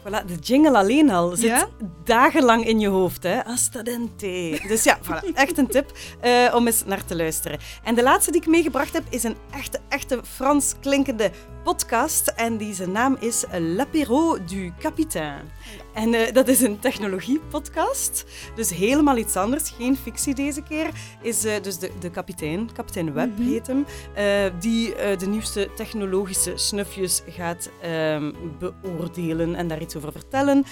Voilà, 0.04 0.26
de 0.26 0.36
jingle 0.42 0.78
alleen 0.78 1.10
al 1.10 1.36
zit 1.36 1.42
Ja? 1.42 1.68
Dagenlang 2.04 2.66
in 2.66 2.80
je 2.80 2.88
hoofd. 2.88 3.24
Hè? 3.24 3.40
Hasta 3.46 3.82
dente. 3.82 4.62
Dus 4.68 4.84
ja, 4.84 5.00
voilà, 5.02 5.34
echt 5.34 5.58
een 5.58 5.68
tip 5.68 5.92
eh, 6.20 6.54
om 6.56 6.66
eens 6.68 6.86
naar 6.86 7.06
te 7.06 7.16
luisteren. 7.16 7.60
En 7.84 7.96
de 7.96 8.04
laatste 8.04 8.32
die 8.32 8.42
ik 8.42 8.48
meegebracht 8.48 8.94
heb 8.94 9.04
is 9.10 9.24
een 9.24 9.36
echte, 9.52 9.80
echte 9.90 10.20
Frans 10.24 10.74
klinkende 10.82 11.32
podcast. 11.64 12.28
En 12.28 12.58
die 12.58 12.74
zijn 12.74 12.92
naam 12.92 13.18
is 13.20 13.44
L'Apéro 13.52 14.38
du 14.46 14.74
Capitaine. 14.80 15.44
En 15.94 16.14
eh, 16.14 16.34
dat 16.34 16.48
is 16.48 16.62
een 16.62 16.80
technologie-podcast. 16.80 18.26
Dus 18.56 18.70
helemaal 18.70 19.18
iets 19.18 19.36
anders. 19.36 19.70
Geen 19.70 19.98
fictie 19.98 20.36
deze 20.36 20.62
keer. 20.62 20.88
Is 21.22 21.46
eh, 21.46 21.54
dus 21.62 21.78
de, 21.78 21.92
de 22.00 22.10
kapitein, 22.10 22.70
kapitein 22.74 23.14
Web 23.14 23.32
Mhm. 23.38 23.50
heet 23.52 23.68
hem, 23.68 23.86
die 24.60 24.94
de 25.18 25.26
nieuwste 25.28 25.70
technologische 25.76 26.52
snufjes 26.56 27.22
gaat 27.28 27.70
ehm, 27.82 28.32
beoordelen 28.60 29.56
en 29.56 29.68
daar 29.68 29.82
iets 29.82 29.96
over 29.96 30.12
vertellen. 30.12 30.66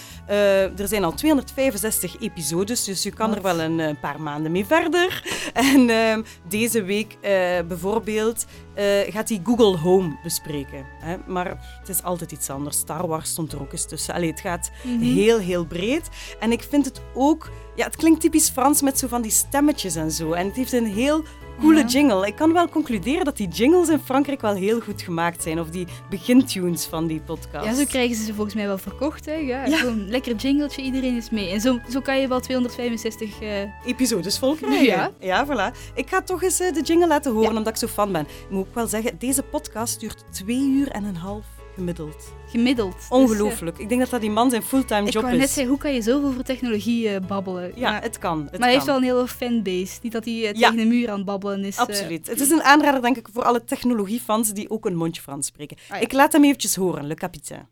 Er 0.78 0.88
zijn 0.88 1.04
al 1.04 1.14
265 1.22 2.20
episodes, 2.20 2.84
dus 2.84 3.04
je 3.04 3.12
kan 3.12 3.36
er 3.36 3.42
wel 3.42 3.60
een 3.62 3.80
eh, 3.80 3.96
paar 4.02 4.22
maanden 4.22 4.52
mee 4.52 4.66
verder. 4.66 5.24
En 5.54 5.90
ehm, 5.90 6.22
deze 6.48 6.84
week 6.84 7.18
eh, 7.22 7.32
bijvoorbeeld 7.68 8.46
eh, 8.74 8.86
gaat 9.10 9.30
hij 9.30 9.42
Google 9.44 9.78
Home 9.78 10.18
bespreken. 10.24 10.86
Hè? 11.00 11.16
Maar 11.28 11.78
het 11.80 11.90
is 11.90 12.04
altijd 12.04 12.32
iets 12.32 12.50
anders. 12.50 12.78
Star 12.78 13.08
Wars 13.08 13.30
stond 13.30 13.52
er 13.52 13.62
ook 13.62 13.72
eens 13.72 13.88
tussen. 13.88 14.14
Allee, 14.14 14.30
het 14.30 14.40
gaat 14.40 14.72
Mhm. 14.84 15.00
heel, 15.00 15.38
heel 15.40 15.66
breed. 15.66 16.10
En 16.40 16.52
ik 16.52 16.64
vind 16.70 16.86
het 16.86 17.02
ook... 17.14 17.50
Ja, 17.76 17.86
het 17.86 17.96
klinkt 17.96 18.22
typisch 18.22 18.50
Frans 18.50 18.82
met 18.82 19.00
zo 19.00 19.08
van 19.08 19.22
die 19.22 19.32
stemmetjes 19.32 19.96
en 19.96 20.12
zo. 20.12 20.32
En 20.32 20.46
het 20.48 20.56
heeft 20.56 20.74
een 20.74 20.86
heel 20.94 21.24
coole 21.60 21.80
Ja. 21.80 21.86
jingle. 21.86 22.28
Ik 22.28 22.36
kan 22.36 22.54
wel 22.54 22.70
concluderen 22.70 23.26
dat 23.26 23.38
die 23.38 23.48
jingles 23.48 23.90
in 23.90 24.00
Frankrijk 24.00 24.42
wel 24.42 24.54
heel 24.54 24.80
goed 24.80 25.02
gemaakt 25.02 25.44
zijn. 25.44 25.60
Of 25.60 25.70
die 25.70 25.88
begintunes 26.10 26.86
van 26.86 27.08
die 27.08 27.20
podcast. 27.22 27.66
Ja, 27.66 27.74
zo 27.74 27.84
krijgen 27.86 28.16
ze 28.16 28.24
ze 28.24 28.34
volgens 28.34 28.56
mij 28.56 28.68
wel 28.68 28.78
verkocht. 28.78 29.26
Hè? 29.26 29.34
Ja, 29.34 29.66
Ja. 29.66 29.78
Gewoon 29.78 30.10
lekker 30.10 30.36
jingletje, 30.36 30.82
iedereen 30.82 31.16
is 31.18 31.30
mee. 31.30 31.50
En 31.50 31.62
zo, 31.62 31.80
zo 31.90 32.00
kan 32.00 32.20
je 32.20 32.28
wel 32.28 32.40
265... 32.40 33.42
eh, 33.42 33.50
episodes 33.86 34.40
vol 34.40 34.56
krijgen. 34.56 34.84
Ja. 34.86 35.12
ja, 35.20 35.46
voilà. 35.48 35.78
Ik 35.96 36.10
ga 36.10 36.22
toch 36.22 36.44
eens 36.44 36.60
eh, 36.60 36.74
de 36.74 36.82
jingle 36.82 37.08
laten 37.08 37.32
horen, 37.34 37.50
omdat 37.58 37.68
ik 37.68 37.76
zo 37.76 37.88
fan 37.88 38.12
ben. 38.12 38.22
Ik 38.22 38.50
moet 38.50 38.68
ook 38.68 38.76
wel 38.76 38.88
zeggen, 38.88 39.16
deze 39.20 39.44
podcast 39.44 40.00
duurt 40.00 40.24
twee 40.32 40.62
uur 40.70 40.88
en 40.88 41.04
een 41.04 41.16
half 41.16 41.46
gemiddeld. 41.76 42.34
gemiddeld. 42.50 42.94
Dus, 42.96 43.08
Ongelooflijk. 43.10 43.78
Ik 43.78 43.90
denk 43.90 44.02
dat 44.02 44.10
dat 44.10 44.22
die 44.22 44.30
man 44.30 44.50
zijn 44.50 44.64
fulltime 44.64 45.00
eh, 45.02 45.08
ik 45.08 45.14
job 45.14 45.22
wou 45.24 45.36
is. 45.36 45.40
net 45.42 45.50
zeggen, 45.50 45.68
hoe 45.68 45.78
kan 45.82 45.94
je 45.94 46.02
zoveel 46.02 46.30
over 46.30 46.44
technologie 46.44 47.10
eh, 47.10 47.20
babbelen? 47.28 47.72
Ja, 47.76 47.92
maar, 47.92 48.02
het 48.02 48.18
kan. 48.18 48.42
Het 48.42 48.52
maar 48.52 48.62
hij 48.62 48.72
heeft 48.72 48.86
wel 48.86 48.96
een 48.96 49.04
hele 49.04 49.28
fanbase. 49.28 50.00
Niet 50.02 50.12
dat 50.12 50.26
hij 50.26 50.34
eh, 50.34 50.42
Ja. 50.42 50.52
tegen 50.54 50.76
de 50.78 50.86
muur 50.86 51.10
aan 51.10 51.16
het 51.18 51.26
babbelen 51.26 51.66
is. 51.66 51.76
eh. 51.76 51.82
Absoluut. 51.82 52.28
Het 52.28 52.40
is 52.40 52.50
een 52.50 52.64
aanrader, 52.64 53.02
denk 53.02 53.18
ik, 53.18 53.28
voor 53.34 53.44
alle 53.44 53.64
technologiefans 53.64 54.50
die 54.50 54.70
ook 54.70 54.86
een 54.86 54.96
mondje 54.96 55.22
Frans 55.22 55.48
spreken. 55.48 55.78
Ah, 55.78 55.88
ja. 55.98 56.04
Ik 56.04 56.12
laat 56.12 56.32
hem 56.32 56.44
eventjes 56.44 56.76
horen, 56.76 57.08
le 57.08 57.14
capitaine. 57.16 57.66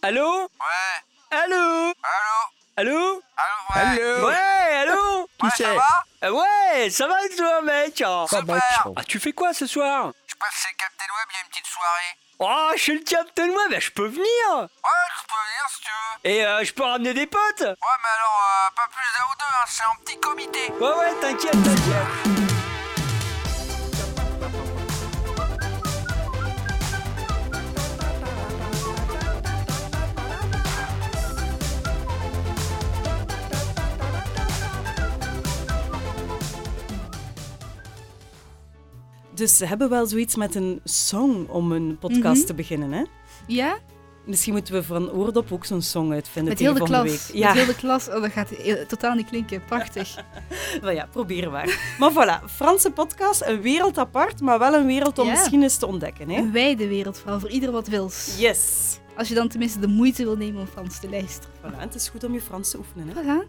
Allô 0.00 0.30
Ouais. 0.40 0.98
Allô 1.28 1.92
Allô 2.00 2.50
Allô 2.74 3.20
Allô 3.68 4.26
Ouais, 4.26 4.86
allô 4.86 5.26
Qui 5.38 5.48
c'est 5.50 5.64
ça 5.64 5.74
va 5.74 6.30
Ouais, 6.32 6.90
ça 6.90 7.06
va 7.06 7.14
et 7.24 7.36
toi, 7.36 7.62
mec 7.62 7.96
Super. 8.28 8.62
Ah, 8.96 9.02
tu 9.04 9.18
fais 9.18 9.32
quoi 9.32 9.52
ce 9.52 9.66
soir 9.66 10.12
passe 10.42 10.62
chez 10.62 10.74
Captain 10.74 11.04
Web, 11.04 11.28
il 11.30 11.34
y 11.34 11.38
a 11.38 11.42
une 11.42 11.48
petite 11.48 11.66
soirée. 11.66 12.12
Oh, 12.40 12.72
chez 12.76 12.94
le 12.94 13.04
Captain 13.04 13.48
Web, 13.48 13.70
bah, 13.70 13.78
je 13.78 13.90
peux 13.90 14.08
venir 14.08 14.48
Ouais, 14.50 15.06
je 15.16 15.22
peux 15.28 15.42
venir 15.46 15.64
si 15.70 15.80
tu 15.80 15.90
veux. 15.90 16.30
Et 16.30 16.44
euh, 16.44 16.64
je 16.64 16.72
peux 16.72 16.82
ramener 16.82 17.14
des 17.14 17.26
potes 17.26 17.60
Ouais, 17.60 17.98
mais 18.02 18.12
alors, 18.18 18.40
euh, 18.66 18.70
pas 18.74 18.88
plus 18.88 19.06
d'un 19.16 19.24
ou 19.24 19.36
deux, 19.38 19.54
hein, 19.54 19.64
c'est 19.68 19.84
un 19.84 20.04
petit 20.04 20.18
comité. 20.18 20.72
Ouais, 20.80 20.94
ouais, 20.98 21.14
t'inquiète, 21.20 21.52
t'inquiète 21.52 22.61
Dus 39.42 39.56
ze 39.56 39.66
hebben 39.66 39.88
wel 39.88 40.06
zoiets 40.06 40.36
met 40.36 40.54
een 40.54 40.80
song 40.84 41.46
om 41.48 41.72
een 41.72 41.96
podcast 41.98 42.36
Mhm. 42.38 42.46
te 42.46 42.54
beginnen, 42.54 42.92
hè? 42.92 43.02
Ja? 43.46 43.78
Misschien 44.26 44.52
moeten 44.52 44.74
we 44.74 44.82
voor 44.82 44.96
een 44.96 45.10
oordop 45.10 45.52
ook 45.52 45.64
zo'n 45.64 45.82
song 45.82 46.12
uitvinden 46.12 46.52
Met 46.52 46.62
heel 46.62 46.74
de 46.74 46.82
klas. 46.82 47.02
week. 47.32 47.44
Met 47.44 47.52
heel 47.52 47.66
de 47.66 47.74
klas. 47.74 48.08
Oh, 48.08 48.20
dat 48.22 48.30
gaat 48.32 48.48
heel- 48.48 48.86
totaal 48.86 49.14
niet 49.14 49.26
klinken. 49.28 49.64
Prachtig. 49.64 50.16
Wel 50.82 50.90
ja, 50.90 51.06
proberen 51.10 51.50
maar. 51.50 51.94
Maar 51.98 52.12
voilà, 52.12 52.44
Franse 52.50 52.90
podcast, 52.90 53.42
een 53.44 53.60
wereld 53.60 53.98
apart, 53.98 54.40
maar 54.40 54.58
wel 54.58 54.74
een 54.74 54.86
wereld 54.86 55.18
om 55.18 55.26
Ja. 55.26 55.32
misschien 55.32 55.62
eens 55.62 55.76
te 55.76 55.86
ontdekken. 55.86 56.30
Hè? 56.30 56.36
Een 56.36 56.52
wijde 56.52 56.88
wereld, 56.88 57.18
vooral 57.18 57.40
voor 57.40 57.50
ieder 57.50 57.70
wat 57.70 57.88
wils. 57.88 58.34
Yes. 58.38 58.98
Als 59.16 59.28
je 59.28 59.34
dan 59.34 59.48
tenminste 59.48 59.78
de 59.80 59.86
moeite 59.88 60.22
wil 60.24 60.36
nemen 60.36 60.60
om 60.60 60.66
Frans 60.66 61.00
te 61.00 61.08
luisteren. 61.10 61.50
Voilà, 61.60 61.78
het 61.78 61.94
is 61.94 62.08
goed 62.08 62.24
om 62.24 62.32
je 62.32 62.40
Frans 62.40 62.70
te 62.70 62.78
oefenen. 62.78 63.08
Hè? 63.08 63.14
Voilà. 63.22 63.48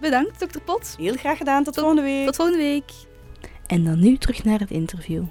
Bedankt, 0.00 0.40
dokter 0.40 0.60
Pot. 0.60 0.94
Heel 0.98 1.14
graag 1.14 1.36
gedaan. 1.38 1.64
Tot, 1.64 1.74
volgende 1.74 2.02
week. 2.02 2.26
Tot 2.26 2.36
volgende 2.36 2.62
week. 2.62 2.90
En 3.66 3.84
dan 3.84 3.98
nu 4.00 4.16
terug 4.16 4.44
naar 4.44 4.58
het 4.58 4.70
interview. 4.70 5.22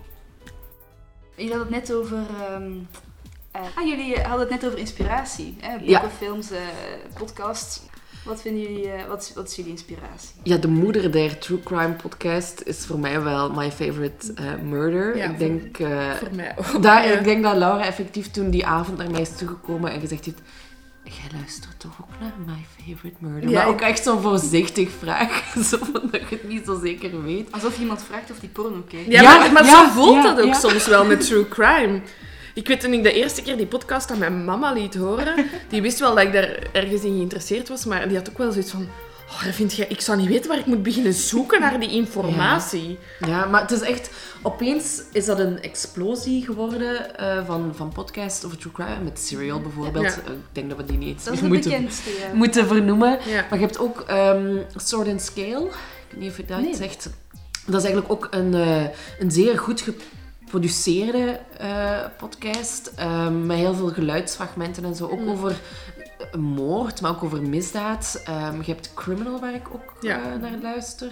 Jullie 1.36 1.54
hadden 1.54 1.74
het 1.74 1.88
net 1.88 1.98
over... 1.98 2.18
ehm, 2.18 2.72
eh, 3.52 3.62
ah, 3.76 3.88
jullie 3.88 4.20
hadden 4.20 4.40
het 4.40 4.50
net 4.50 4.66
over 4.66 4.78
inspiratie. 4.80 5.56
Hè? 5.60 5.70
Boeken, 5.70 5.90
Ja. 5.90 6.10
films, 6.18 6.52
eh 6.52 6.60
podcasts. 7.18 7.82
Wat 8.26 8.42
vinden 8.42 8.62
jullie... 8.62 8.90
eh, 8.92 9.06
wat, 9.08 9.22
is- 9.22 9.34
wat 9.34 9.48
is 9.50 9.56
jullie 9.56 9.72
inspiratie? 9.72 10.30
Ja, 10.44 10.58
de 10.58 10.68
moeder 10.68 11.12
der 11.12 11.38
True 11.38 11.60
Crime 11.64 11.94
podcast 11.94 12.62
is 12.62 12.86
voor 12.86 13.00
mij 13.00 13.22
wel 13.22 13.52
my 13.52 13.72
favorite 13.72 14.34
eh, 14.34 14.44
murder. 14.64 15.18
Ja, 15.18 15.30
ik 15.30 15.38
denk, 15.40 15.78
eh, 15.80 16.12
voor 16.12 16.36
mij 16.36 16.56
ook, 16.58 16.82
Daar, 16.82 17.08
ja. 17.08 17.12
Ik 17.14 17.24
denk 17.24 17.44
dat 17.44 17.56
Laura 17.58 17.86
effectief 17.86 18.32
toen 18.32 18.50
die 18.50 18.66
avond 18.66 18.98
naar 18.98 19.12
mij 19.12 19.22
is 19.22 19.36
toegekomen 19.38 19.92
en 19.92 20.00
gezegd 20.00 20.26
heeft... 20.26 20.42
Jij 21.06 21.40
luistert 21.40 21.80
toch 21.80 22.02
ook 22.02 22.20
naar 22.20 22.34
My 22.46 22.66
Favorite 22.78 23.16
Murder? 23.20 23.50
Ja, 23.50 23.58
maar 23.58 23.68
ook 23.68 23.82
echt 23.82 24.04
zo'n 24.04 24.22
voorzichtig 24.22 24.90
vraag. 25.00 25.54
zo 25.70 25.78
van 25.78 26.10
dat 26.12 26.22
je 26.30 26.36
het 26.36 26.48
niet 26.48 26.66
zo 26.66 26.80
zeker 26.84 27.24
weet. 27.24 27.52
Alsof 27.52 27.80
iemand 27.80 28.04
vraagt 28.04 28.32
of 28.32 28.40
die 28.40 28.50
porno 28.50 28.84
kijkt. 28.90 29.12
Ja, 29.12 29.22
Ja, 29.22 29.38
maar, 29.38 29.52
maar 29.52 29.66
ja, 29.66 29.86
zo 29.86 29.92
voelt 29.92 30.24
ja, 30.24 30.34
dat 30.34 30.40
ook 30.40 30.54
ja. 30.54 30.60
soms 30.60 30.88
wel 30.88 31.06
met 31.06 31.26
true 31.26 31.48
crime. 31.48 32.02
Ik 32.54 32.68
weet 32.68 32.80
toen 32.82 32.94
ik 32.94 33.04
de 33.04 33.14
eerste 33.14 33.42
keer 33.42 33.58
die 33.58 33.66
podcast 33.66 34.12
aan 34.12 34.18
mijn 34.18 34.46
mama 34.46 34.72
liet 34.72 34.96
horen, 34.96 35.46
die 35.70 35.82
wist 35.82 36.00
wel 36.00 36.16
dat 36.16 36.24
ik 36.24 36.34
daar 36.34 36.60
ergens 36.72 37.04
in 37.04 37.16
geïnteresseerd 37.16 37.70
was, 37.70 37.86
maar 37.86 38.08
die 38.08 38.18
had 38.18 38.30
ook 38.30 38.38
wel 38.38 38.52
zoiets 38.52 38.72
van, 38.72 38.88
oh, 39.30 39.44
vind 39.44 39.74
je, 39.74 39.88
ik 39.88 40.02
zou 40.02 40.18
niet 40.18 40.28
weten 40.28 40.50
waar 40.50 40.60
ik 40.60 40.66
moet 40.66 40.84
beginnen 40.84 41.14
zoeken 41.14 41.60
naar 41.60 41.80
die 41.80 41.90
informatie. 41.90 42.98
Ja, 43.28 43.46
maar 43.46 43.62
het 43.62 43.72
is 43.72 43.82
echt... 43.82 44.10
Opeens 44.46 45.02
is 45.12 45.26
dat 45.26 45.40
een 45.40 45.62
explosie 45.62 46.44
geworden 46.46 47.18
eh, 47.18 47.46
van, 47.46 47.72
van 47.76 47.90
podcasts 47.90 48.46
over 48.46 48.58
true 48.58 48.72
crime. 48.74 49.04
Met 49.04 49.20
Serial 49.20 49.62
bijvoorbeeld. 49.62 50.06
Ja. 50.06 50.12
Eh, 50.12 50.32
Ik 50.32 50.40
denk 50.52 50.70
dat 50.70 50.78
we 50.78 50.86
die 50.86 50.98
niet 50.98 51.28
eens 51.28 51.42
moeten, 51.42 51.70
bekendste, 51.72 52.10
ja. 52.10 52.34
moeten 52.34 52.68
vernoemen. 52.68 53.10
Ja. 53.26 53.46
Maar 53.50 53.60
je 53.60 53.66
hebt 53.66 53.80
ook 53.80 54.00
ehm, 54.02 54.58
Sword 54.76 55.08
and 55.08 55.22
Scale. 55.22 55.66
Ik 55.66 56.12
weet 56.12 56.20
niet 56.20 56.30
of 56.30 56.38
je 56.38 56.46
dat 56.46 56.62
Nee. 56.62 56.76
zegt. 56.76 57.10
Dat 57.66 57.76
is 57.82 57.84
eigenlijk 57.90 58.12
ook 58.12 58.28
een, 58.32 58.54
eh, 58.54 58.84
een 59.20 59.32
zeer 59.32 59.58
goed 59.60 59.82
geproduceerde 60.42 61.40
podcast. 62.18 62.92
ehm, 62.96 63.46
met 63.46 63.58
heel 63.58 63.74
veel 63.74 63.90
geluidsfragmenten 63.90 64.86
en 64.86 64.96
zo. 64.96 65.04
Ook 65.06 65.20
Mm. 65.20 65.30
over 65.30 65.56
moord, 66.40 67.02
maar 67.02 67.12
ook 67.12 67.24
over 67.24 67.42
misdaad. 67.42 68.22
Ehm, 68.26 68.58
je 68.58 68.72
hebt 68.72 68.94
Criminal, 68.94 69.40
waar 69.40 69.54
ik 69.54 69.68
ook 69.74 69.94
Ja. 70.02 70.18
eh, 70.34 70.42
naar 70.42 70.58
luister. 70.62 71.10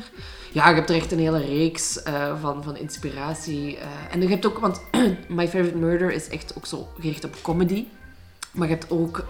Ja, 0.51 0.69
je 0.69 0.75
hebt 0.75 0.89
er 0.89 0.95
echt 0.95 1.11
een 1.11 1.19
hele 1.19 1.45
reeks 1.45 2.03
eh, 2.03 2.41
van, 2.41 2.63
van 2.63 2.77
inspiratie. 2.77 3.77
eh. 3.77 3.87
en 4.11 4.21
je 4.21 4.27
hebt 4.27 4.45
ook, 4.45 4.59
want 4.59 4.81
My 5.27 5.47
Favorite 5.47 5.77
Murder 5.77 6.11
is 6.11 6.27
echt 6.27 6.57
ook 6.57 6.65
zo 6.65 6.87
gericht 6.99 7.23
op 7.23 7.35
comedy. 7.41 7.85
Maar 8.51 8.67
je 8.67 8.73
hebt 8.73 8.91
ook 8.91 9.25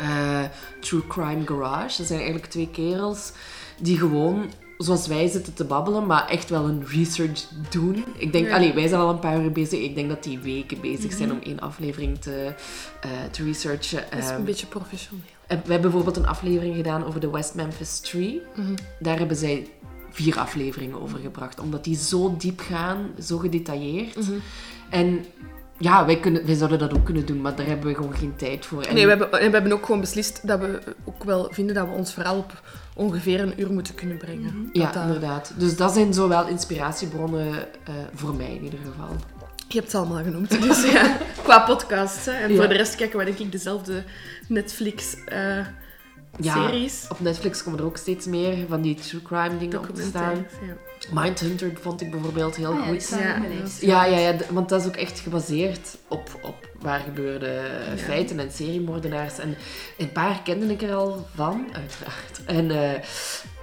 True 0.82 1.08
Crime 1.08 1.42
Garage. 1.48 1.98
Dat 1.98 2.08
zijn 2.08 2.20
eigenlijk 2.20 2.50
twee 2.52 2.70
kerels 2.72 3.32
die 3.80 3.98
gewoon, 3.98 4.52
zoals 4.78 5.08
wij 5.08 5.28
zitten 5.28 5.54
te 5.54 5.64
babbelen, 5.66 6.06
maar 6.06 6.28
echt 6.28 6.50
wel 6.50 6.68
een 6.68 6.86
research 6.88 7.46
doen. 7.70 8.06
Ik 8.18 8.32
denk, 8.32 8.48
Ja. 8.48 8.56
allee, 8.56 8.74
wij 8.74 8.88
zijn 8.88 9.02
al 9.02 9.10
een 9.10 9.20
paar 9.20 9.42
uur 9.42 9.52
bezig. 9.52 9.80
Ik 9.80 9.96
denk 9.96 10.10
dat 10.10 10.24
die 10.24 10.40
weken 10.40 10.82
bezig 10.82 11.14
zijn 11.14 11.28
Mhm. 11.30 11.38
om 11.38 11.44
één 11.44 11.60
aflevering 11.60 12.22
te, 12.22 12.54
te 13.32 13.44
researchen. 13.44 14.04
Dat 14.10 14.20
is 14.20 14.26
Ehm, 14.30 14.36
een 14.36 14.44
beetje 14.46 14.66
professioneel. 14.68 15.33
We 15.48 15.56
hebben 15.56 15.82
bijvoorbeeld 15.82 16.18
een 16.18 16.28
aflevering 16.28 16.76
gedaan 16.76 17.06
over 17.06 17.20
de 17.20 17.30
West 17.30 17.56
Memphis 17.56 18.00
Tree. 18.00 18.42
Mhm. 18.56 18.74
Daar 19.00 19.18
hebben 19.18 19.38
zij 19.38 19.68
vier 20.12 20.40
afleveringen 20.40 21.02
over 21.02 21.20
gebracht, 21.20 21.60
omdat 21.60 21.84
die 21.84 21.96
zo 21.96 22.36
diep 22.38 22.60
gaan, 22.60 22.98
zo 23.22 23.38
gedetailleerd. 23.38 24.16
Mhm. 24.16 24.34
En 24.90 25.26
ja, 25.78 26.06
wij, 26.06 26.20
kunnen, 26.20 26.46
wij 26.46 26.56
zouden 26.56 26.80
dat 26.80 26.94
ook 26.94 27.06
kunnen 27.06 27.26
doen, 27.26 27.42
maar 27.42 27.56
daar 27.56 27.66
hebben 27.66 27.88
we 27.88 27.96
gewoon 27.96 28.16
geen 28.16 28.36
tijd 28.36 28.66
voor. 28.66 28.82
En 28.84 28.94
Nee, 28.94 29.04
we 29.04 29.10
hebben, 29.10 29.32
en 29.32 29.48
we 29.48 29.54
hebben 29.54 29.72
ook 29.72 29.86
gewoon 29.86 30.02
beslist 30.02 30.48
dat 30.48 30.60
we 30.60 30.80
ook 31.04 31.24
wel 31.24 31.48
vinden 31.52 31.76
dat 31.76 31.88
we 31.88 31.94
ons 31.94 32.14
verhaal 32.14 32.38
op 32.38 32.62
ongeveer 32.96 33.40
een 33.42 33.62
uur 33.62 33.72
moeten 33.72 33.96
kunnen 33.96 34.18
brengen. 34.18 34.70
Ja, 34.74 34.84
Dat 34.84 34.94
dat- 34.94 35.04
inderdaad. 35.04 35.54
Dus 35.58 35.78
dat 35.78 35.94
zijn 35.94 36.14
zowel 36.14 36.48
inspiratiebronnen 36.48 37.48
eh, 37.84 37.94
voor 38.14 38.34
mij 38.36 38.56
in 38.56 38.64
ieder 38.64 38.80
geval. 38.80 39.16
Je 39.74 39.80
hebt 39.80 39.92
het 39.92 40.02
allemaal 40.02 40.24
genoemd. 40.24 40.62
Dus 40.68 40.92
ja, 40.92 41.18
qua 41.44 41.60
podcast. 41.60 42.26
Hè. 42.26 42.32
En 42.32 42.50
Ja. 42.52 42.56
voor 42.56 42.68
de 42.68 42.74
rest 42.74 42.96
kijken 42.96 43.20
we 43.20 43.26
denk 43.26 43.38
ik 43.40 43.52
dezelfde 43.52 44.04
Netflix-series. 44.48 47.02
Ja, 47.02 47.08
op 47.10 47.20
Netflix 47.20 47.64
komen 47.64 47.80
er 47.80 47.86
ook 47.86 47.98
steeds 47.98 48.26
meer 48.26 48.68
van 48.68 48.82
die 48.82 48.96
true 48.96 49.22
crime 49.22 49.58
dingen 49.58 49.80
op 49.80 49.96
te 49.96 50.02
staan. 50.02 50.34
Documentaires, 50.34 51.08
Mindhunter 51.12 51.72
vond 51.82 52.02
ik 52.02 52.12
bijvoorbeeld 52.12 52.56
heel 52.56 52.72
Ah 52.72 52.80
ja, 52.80 52.86
goed. 52.86 53.10
Ja, 53.82 54.06
ja, 54.06 54.18
ja, 54.18 54.36
want 54.50 54.70
dat 54.70 54.82
is 54.82 54.88
ook 54.88 54.96
echt 54.96 55.20
gebaseerd 55.20 55.98
op, 56.08 56.40
op 56.42 56.68
waar 56.80 57.00
gebeurde 57.00 57.62
feiten 57.96 58.40
en 58.40 58.52
seriemoordenaars. 58.52 59.40
En 59.40 59.56
een 59.98 60.12
paar 60.12 60.42
kende 60.44 60.66
ik 60.66 60.82
er 60.82 60.94
al 60.94 61.28
van, 61.36 61.66
uiteraard. 61.74 62.42
En 62.46 62.72
eh, 62.72 63.00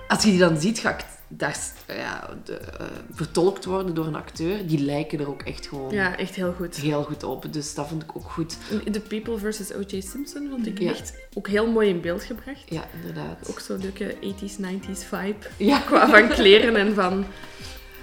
als 0.09 0.23
je 0.25 0.31
die 0.31 0.39
dan 0.39 0.61
ziet, 0.61 0.79
ga 0.79 0.91
ik 0.91 1.05
daar 1.33 1.59
ja, 1.87 2.29
de, 2.45 2.57
eh, 2.57 2.87
vertolkt 3.13 3.65
worden 3.65 3.95
door 3.95 4.07
een 4.07 4.15
acteur. 4.15 4.67
Die 4.67 4.79
lijken 4.85 5.21
er 5.21 5.29
ook 5.29 5.43
echt 5.43 5.67
gewoon 5.67 5.91
Ja, 5.95 6.17
echt 6.17 6.35
heel 6.35 6.53
goed. 6.53 6.77
heel 6.77 7.03
goed 7.03 7.23
op. 7.23 7.53
Dus 7.53 7.75
dat 7.75 7.89
vond 7.89 8.03
ik 8.03 8.17
ook 8.17 8.31
goed. 8.31 8.57
The 8.93 9.01
People 9.01 9.39
vs. 9.39 9.73
O.J. 9.75 10.01
Simpson 10.01 10.49
vond 10.51 10.67
ik 10.67 10.79
Ja. 10.79 10.91
echt 10.91 11.15
ook 11.35 11.49
heel 11.49 11.71
mooi 11.71 11.89
in 11.89 12.01
beeld 12.01 12.23
gebracht. 12.25 12.63
Ja, 12.69 12.85
inderdaad. 13.01 13.49
Ook 13.51 13.61
zo'n 13.61 13.79
leuke 13.81 14.15
80s, 14.21 14.59
90s 14.59 15.05
vibe. 15.05 15.47
Ja. 15.57 15.79
Qua 15.87 16.09
van 16.09 16.29
kleren 16.29 16.77
en 16.77 16.95
van... 16.95 17.25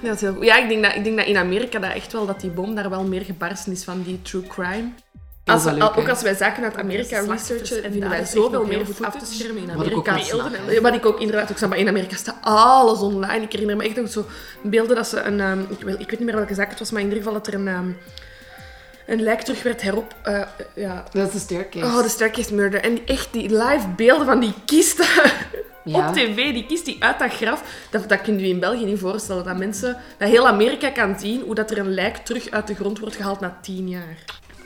Ja, 0.02 0.08
dat 0.08 0.16
is 0.16 0.22
heel 0.22 0.34
goed. 0.34 0.46
Ja, 0.46 0.58
ik 0.58 0.70
denk 0.70 0.84
dat, 0.84 0.96
ik 0.96 1.04
denk 1.04 1.18
dat 1.18 1.26
in 1.26 1.38
Amerika 1.38 1.80
dat 1.80 1.94
echt 1.94 2.12
wel, 2.12 2.26
dat 2.26 2.42
die 2.42 2.50
boom 2.50 2.76
daar 2.76 2.90
wel 2.90 3.04
meer 3.04 3.22
gebarsten 3.22 3.72
is 3.72 3.84
van 3.84 4.04
die 4.04 4.22
true 4.22 4.44
crime. 4.48 4.90
Als, 5.48 5.66
al- 5.66 5.96
ook 5.96 6.10
als 6.10 6.22
wij 6.22 6.36
zaken 6.36 6.64
uit 6.64 6.78
Amerika 6.78 7.20
researchen, 7.20 7.76
en 7.76 7.82
vinden 7.92 8.00
daar 8.00 8.10
wij 8.10 8.26
zoveel 8.26 8.66
meer 8.66 8.86
goed 8.86 9.06
af 9.06 9.16
te 9.18 9.26
schermen 9.26 9.62
in 9.70 9.76
Wat 9.76 9.86
ik 9.86 9.98
ook 9.98 10.08
Amerika. 10.08 10.82
Wat 10.82 10.94
ik 10.94 11.06
ook 11.06 11.20
inderdaad 11.20 11.52
ook 11.52 11.58
zeg, 11.58 11.70
maar 11.70 11.78
in 11.78 11.88
Amerika 11.88 12.16
staat 12.16 12.36
alles 12.42 13.00
online. 13.00 13.42
Ik 13.42 13.52
herinner 13.52 13.78
me 13.78 13.84
echt 13.84 13.96
nog 13.96 14.10
zo 14.12 14.26
beelden 14.62 14.96
dat 14.96 15.08
ze 15.08 15.22
een... 15.22 15.40
ehm, 15.40 15.60
ik, 15.70 15.82
weet, 15.84 16.00
ik 16.00 16.10
weet 16.10 16.20
niet 16.20 16.28
meer 16.28 16.36
welke 16.36 16.54
zaak 16.54 16.70
het 16.70 16.80
was, 16.80 16.92
maar 16.92 17.02
in 17.02 17.08
ieder 17.08 17.24
geval 17.24 17.38
dat 17.38 17.48
er 17.48 17.54
een... 17.54 17.68
ehm, 17.68 17.90
een 19.06 19.22
lijk 19.22 19.42
terug 19.42 19.64
werd 19.64 19.82
herop... 19.82 20.16
eh, 20.24 20.42
ja. 20.76 21.04
Dat 21.14 21.28
is 21.28 21.34
de 21.34 21.40
staircase. 21.40 21.86
Oh, 21.86 22.02
de 22.02 22.10
Staircase 22.10 22.54
Murder. 22.54 22.82
En 22.84 23.00
echt 23.06 23.28
die 23.34 23.50
live 23.50 23.88
beelden 23.96 24.26
van 24.26 24.40
die 24.40 24.54
kisten 24.66 25.06
Ja. 25.84 26.08
op 26.08 26.14
tv, 26.16 26.36
die 26.36 26.66
kist 26.66 26.86
die 26.86 27.04
uit 27.04 27.20
dat 27.20 27.34
graf, 27.34 27.64
dat, 27.90 28.10
dat 28.10 28.22
kun 28.22 28.40
je 28.40 28.48
je 28.48 28.54
in 28.54 28.60
België 28.60 28.86
niet 28.86 29.00
voorstellen. 29.00 29.44
Dat 29.44 29.58
mensen, 29.58 29.98
dat 30.18 30.30
heel 30.30 30.48
Amerika 30.48 30.90
kan 30.90 31.20
zien 31.20 31.42
hoe 31.42 31.56
dat 31.56 31.72
er 31.72 31.78
een 31.78 31.94
lijk 31.94 32.16
terug 32.18 32.50
uit 32.50 32.68
de 32.68 32.76
grond 32.76 33.00
wordt 33.00 33.16
gehaald 33.16 33.40
na 33.40 33.58
tien 33.62 33.90
jaar. 33.90 34.18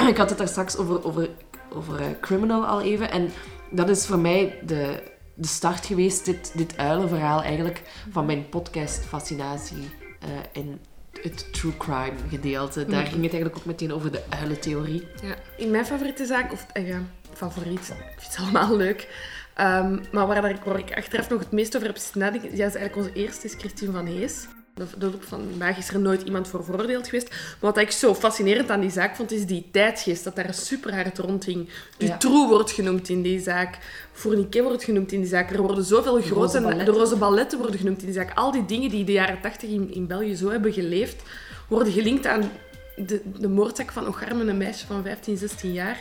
Ik 0.14 0.18
had 0.18 0.30
het 0.30 0.38
daar 0.38 0.48
straks 0.48 0.78
over, 0.78 1.06
over, 1.06 1.30
over 1.74 2.00
eh, 2.02 2.06
Criminal 2.22 2.66
al 2.66 2.82
even. 2.82 3.12
En 3.12 3.30
dat 3.70 3.90
is 3.90 4.06
voor 4.06 4.20
mij 4.20 4.60
de, 4.66 5.04
de 5.36 5.48
start 5.48 5.86
geweest, 5.86 6.26
dit, 6.26 6.52
dit 6.56 6.78
uilenverhaal 6.78 7.42
eigenlijk, 7.44 7.82
van 8.12 8.26
mijn 8.26 8.50
podcast-fascinatie 8.50 9.90
eh, 10.20 10.30
in 10.52 10.80
het 11.22 11.54
true 11.54 11.78
crime 11.78 12.14
gedeelte. 12.30 12.86
Daar 12.86 13.02
Mhm. 13.02 13.10
ging 13.12 13.24
het 13.24 13.32
eigenlijk 13.34 13.58
ook 13.58 13.66
meteen 13.66 13.94
over 13.94 14.12
de 14.12 14.22
uilentheorie. 14.30 15.08
Ja. 15.24 15.36
In 15.58 15.72
mijn 15.72 15.86
favoriete 15.86 16.26
zaak, 16.26 16.52
of 16.52 16.66
ja, 16.74 17.02
favoriet, 17.34 17.80
ik 17.90 17.96
vind 18.18 18.36
het 18.36 18.38
allemaal 18.40 18.76
leuk. 18.78 19.08
Ehm, 19.56 19.98
maar 20.12 20.28
waar, 20.28 20.42
daar, 20.42 20.60
waar 20.66 20.80
ik 20.80 20.98
achteraf 20.98 21.30
nog 21.30 21.40
het 21.40 21.52
meest 21.52 21.76
over 21.76 21.88
heb 21.88 21.98
zitten 21.98 22.22
nadenken, 22.22 22.50
ja, 22.50 22.66
is 22.68 22.76
eigenlijk 22.76 22.96
onze 22.96 23.14
eerste, 23.14 23.46
is 23.46 23.54
Christine 23.54 23.92
van 23.92 24.06
Hees. 24.06 24.48
De, 24.76 24.86
doop 24.98 25.24
van 25.24 25.42
vandaag 25.50 25.78
is 25.78 25.90
er 25.90 26.00
nooit 26.00 26.22
iemand 26.22 26.48
voor 26.48 26.64
veroordeeld 26.64 27.06
geweest. 27.06 27.30
Maar 27.30 27.58
wat 27.60 27.78
ik 27.78 27.92
zo 27.92 28.16
fascinerend 28.16 28.70
aan 28.70 28.82
die 28.82 28.92
zaak 28.92 29.16
vond, 29.16 29.32
is 29.32 29.46
die 29.46 29.70
tijdgeest. 29.72 30.24
Dat 30.24 30.36
daar 30.36 30.54
super 30.54 30.96
hard 30.96 31.18
rondhing. 31.18 31.70
Dutroux 31.98 32.50
wordt 32.50 32.72
genoemd 32.72 33.10
in 33.10 33.22
die 33.22 33.40
zaak. 33.40 33.78
Fourniquet 34.12 34.64
wordt 34.64 34.84
genoemd 34.84 35.12
in 35.12 35.20
die 35.20 35.30
zaak. 35.30 35.52
Er 35.52 35.62
worden 35.62 35.84
zoveel 35.84 36.14
De 36.14 36.22
grote... 36.22 36.40
roze 36.40 36.62
balletten. 36.62 36.86
De 36.86 37.00
roze 37.00 37.16
balletten 37.16 37.58
worden 37.60 37.80
genoemd 37.80 38.00
in 38.00 38.06
die 38.06 38.16
zaak. 38.16 38.38
Al 38.38 38.52
die 38.52 38.66
dingen 38.66 38.90
die 38.90 39.04
de 39.04 39.12
jaren 39.12 39.42
tachtig 39.42 39.70
in, 39.70 39.94
in 39.94 40.08
België 40.08 40.36
zo 40.36 40.50
hebben 40.50 40.74
geleefd, 40.74 41.24
worden 41.68 41.94
gelinkt 41.94 42.26
aan 42.26 42.52
de, 42.96 43.22
de 43.38 43.48
moordzaak 43.48 43.92
van 43.92 44.08
Ocharme, 44.08 44.44
een 44.44 44.58
meisje 44.58 44.86
van 44.86 45.04
15, 45.04 45.38
16 45.38 45.74
jaar, 45.74 45.98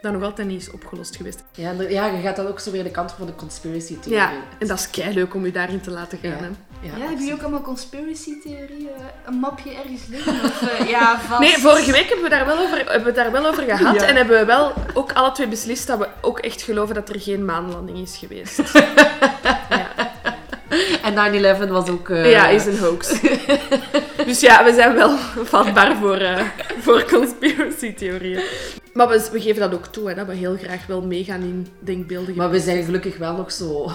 dat 0.00 0.12
nog 0.12 0.22
altijd 0.22 0.48
niet 0.48 0.60
is 0.60 0.70
opgelost 0.70 1.16
geweest. 1.16 1.44
Ja, 1.52 1.72
ja, 1.72 2.06
je 2.06 2.22
gaat 2.22 2.36
dan 2.36 2.46
ook 2.46 2.60
zo 2.60 2.70
weer 2.70 2.84
de 2.84 2.90
kant 2.90 3.12
van 3.12 3.26
de 3.26 3.34
conspiracy 3.34 3.98
theorie. 3.98 4.12
Ja, 4.12 4.32
en 4.58 4.66
dat 4.66 4.78
is 4.78 4.90
kei 4.90 5.14
leuk 5.14 5.34
om 5.34 5.44
je 5.44 5.52
daarin 5.52 5.80
te 5.80 5.90
laten 5.90 6.18
gaan. 6.18 6.30
Ja. 6.30 6.36
Hè? 6.36 6.50
Ja, 6.82 6.88
Ja, 6.96 6.98
hebben 6.98 7.18
jullie 7.18 7.32
ook 7.32 7.42
allemaal 7.42 7.60
conspiracy-theorieën? 7.62 8.88
Een 9.26 9.34
mapje 9.34 9.70
ergens 9.70 10.00
liggen? 10.08 10.32
Of, 10.44 10.62
eh, 10.62 10.88
ja, 10.96 11.20
vast. 11.20 11.40
Nee, 11.40 11.58
vorige 11.58 11.92
week 11.92 12.04
hebben 12.08 12.22
we, 12.24 12.28
daar 12.28 12.46
wel 12.46 12.58
over, 12.58 12.76
hebben 12.76 12.98
we 13.00 13.06
het 13.06 13.14
daar 13.14 13.32
wel 13.32 13.46
over 13.46 13.62
gehad. 13.62 13.94
Ja. 14.00 14.06
En 14.06 14.16
hebben 14.16 14.38
we 14.38 14.44
wel 14.44 14.72
ook 14.94 15.12
alle 15.12 15.32
twee 15.32 15.48
beslist 15.48 15.86
dat 15.86 15.98
we 15.98 16.08
ook 16.20 16.38
echt 16.38 16.62
geloven 16.62 16.94
dat 16.94 17.08
er 17.08 17.20
geen 17.20 17.44
maanlanding 17.44 17.98
is 17.98 18.16
geweest. 18.16 18.60
En 21.02 21.14
9-11 21.66 21.68
was 21.68 21.88
ook... 21.88 22.10
eh, 22.10 22.30
Ja, 22.30 22.48
is 22.48 22.66
een 22.66 22.78
hoax. 22.78 23.20
dus 24.26 24.40
ja, 24.40 24.64
we 24.64 24.74
zijn 24.74 24.94
wel 24.94 25.16
vatbaar 25.42 25.96
voor, 25.96 26.16
eh 26.16 26.40
voor 26.80 27.04
conspiracy-theorieën. 27.10 28.42
Maar 28.92 29.08
we, 29.08 29.28
we 29.32 29.40
geven 29.40 29.60
dat 29.60 29.74
ook 29.74 29.86
toe, 29.86 30.08
hè, 30.08 30.14
dat 30.14 30.26
we 30.26 30.34
heel 30.34 30.56
graag 30.62 30.86
wel 30.86 31.02
meegaan 31.02 31.40
in 31.40 31.66
denkbeeldige 31.78 32.36
Maar 32.36 32.50
we 32.50 32.60
zijn 32.60 32.84
gelukkig 32.84 33.16
wel 33.16 33.34
nog 33.36 33.52
zo 33.52 33.90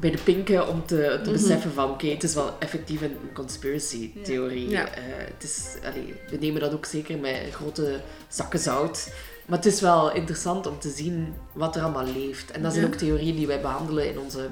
bij 0.00 0.10
de 0.10 0.18
pinken 0.24 0.68
om 0.68 0.86
te, 0.86 0.96
te 1.22 1.30
Mhm. 1.30 1.32
beseffen 1.32 1.72
van 1.72 1.90
oké, 1.90 2.06
het 2.06 2.22
is 2.22 2.34
wel 2.34 2.56
effectief 2.58 3.00
een 3.02 3.16
conspiracy 3.34 4.22
theorie. 4.22 4.68
Ja. 4.68 4.86
Eh, 4.88 5.02
het 5.34 5.42
is, 5.42 5.74
allee, 5.84 6.14
we 6.30 6.36
nemen 6.40 6.60
dat 6.60 6.72
ook 6.72 6.84
zeker 6.84 7.18
met 7.18 7.36
grote 7.50 8.00
zakken 8.28 8.58
zout. 8.58 9.12
Maar 9.46 9.58
het 9.58 9.66
is 9.66 9.80
wel 9.80 10.12
interessant 10.12 10.66
om 10.66 10.78
te 10.78 10.90
zien 10.90 11.34
wat 11.52 11.76
er 11.76 11.82
allemaal 11.82 12.06
leeft. 12.06 12.50
En 12.50 12.62
dat 12.62 12.72
zijn 12.72 12.84
Ja. 12.86 12.90
ook 12.92 12.98
theorieën 12.98 13.36
die 13.36 13.46
wij 13.46 13.60
behandelen 13.60 14.08
in 14.08 14.18
onze, 14.18 14.48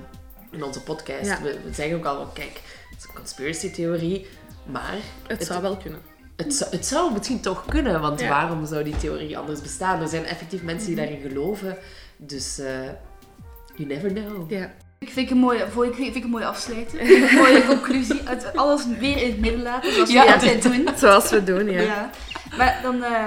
in 0.51 0.63
onze 0.65 0.83
podcast. 0.83 1.43
We, 1.43 1.59
we 1.65 1.73
zeggen 1.75 1.97
ook 1.97 2.05
al, 2.05 2.27
kijk, 2.27 2.61
het 2.91 2.99
is 2.99 3.05
een 3.09 3.15
conspiracy 3.15 3.71
theorie, 3.71 4.27
maar... 4.67 4.97
Het 5.27 5.45
zou 5.45 5.63
wel 5.63 5.77
kunnen. 5.77 6.01
Het 6.37 6.55
zou, 6.55 6.71
het 6.71 6.87
zou 6.87 7.13
misschien 7.13 7.41
toch 7.41 7.65
kunnen, 7.67 8.01
want 8.01 8.21
Ja. 8.21 8.29
waarom 8.29 8.67
zou 8.67 8.85
die 8.85 8.97
theorie 8.97 9.39
anders 9.39 9.61
bestaan? 9.63 10.01
Er 10.03 10.09
zijn 10.09 10.25
effectief 10.25 10.63
mensen 10.63 10.87
die 10.87 10.97
Mhm. 10.97 11.05
daarin 11.07 11.29
geloven. 11.31 11.77
Dus 12.17 12.59
eh, 12.59 12.81
you 13.77 13.89
never 13.89 14.13
know. 14.13 14.51
Ja. 14.51 14.75
Ik 14.99 15.09
vind 15.11 15.27
ik 15.27 15.31
een 15.33 15.41
mooie, 15.41 15.67
voor- 15.71 15.87
ik 15.87 15.95
vind 15.95 16.17
ik 16.17 16.25
een 16.25 16.31
mooie 16.31 16.47
afsluiter. 16.47 17.01
een 17.01 17.35
mooie 17.37 17.65
conclusie. 17.67 18.21
Het, 18.25 18.57
alles 18.57 18.87
weer 18.99 19.23
in 19.23 19.31
het 19.31 19.41
midden 19.41 19.63
laten, 19.63 19.93
zoals 19.93 20.11
Ja, 20.11 20.25
we 20.27 20.33
altijd 20.33 20.63
doen. 20.63 20.89
zoals 20.97 21.31
we 21.31 21.45
doen, 21.45 21.71
ja. 21.71 22.11
Maar 22.57 22.79
dan 22.83 23.03
eh, 23.03 23.25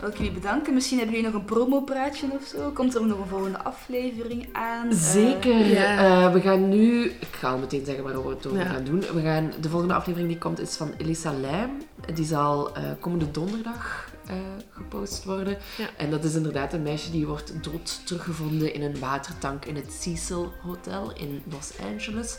wil 0.00 0.08
ik 0.08 0.16
jullie 0.16 0.32
bedanken. 0.32 0.74
Misschien 0.74 0.98
hebben 0.98 1.16
jullie 1.16 1.30
nog 1.30 1.40
een 1.40 1.46
promopraatje 1.46 2.26
of 2.30 2.46
zo. 2.46 2.70
Komt 2.70 2.94
er 2.94 3.06
nog 3.06 3.18
een 3.18 3.26
volgende 3.28 3.58
aflevering 3.62 4.48
aan? 4.52 4.88
Eh, 4.90 4.96
Zeker. 4.96 5.76
Eh, 5.76 6.32
we 6.32 6.40
gaan 6.40 6.68
nu... 6.68 7.04
Ik 7.04 7.28
ga 7.38 7.50
al 7.50 7.58
meteen 7.58 7.84
zeggen 7.84 8.04
waarover 8.04 8.30
we 8.30 8.36
het 8.36 8.46
over 8.46 8.58
Ja. 8.58 8.64
gaan 8.64 8.84
doen. 8.84 9.00
We 9.14 9.20
gaan, 9.22 9.52
de 9.60 9.68
volgende 9.68 9.94
aflevering 9.94 10.30
die 10.30 10.38
komt 10.38 10.60
is 10.60 10.76
van 10.76 10.92
Elisa 10.98 11.32
Lijm. 11.40 11.70
Die 12.14 12.24
zal 12.24 12.74
eh, 12.74 12.82
komende 13.00 13.30
donderdag 13.30 14.08
eh, 14.26 14.36
gepost 14.70 15.24
worden. 15.24 15.58
Ja. 15.76 15.88
En 15.96 16.10
dat 16.10 16.24
is 16.24 16.34
inderdaad 16.34 16.72
een 16.72 16.82
meisje 16.82 17.10
die 17.10 17.26
wordt 17.26 17.64
dood 17.64 18.06
teruggevonden 18.06 18.74
in 18.74 18.82
een 18.82 18.98
watertank 18.98 19.64
in 19.64 19.76
het 19.76 19.92
Cecil 19.92 20.52
Hotel 20.62 21.12
in 21.12 21.42
Los 21.50 21.72
Angeles. 21.92 22.38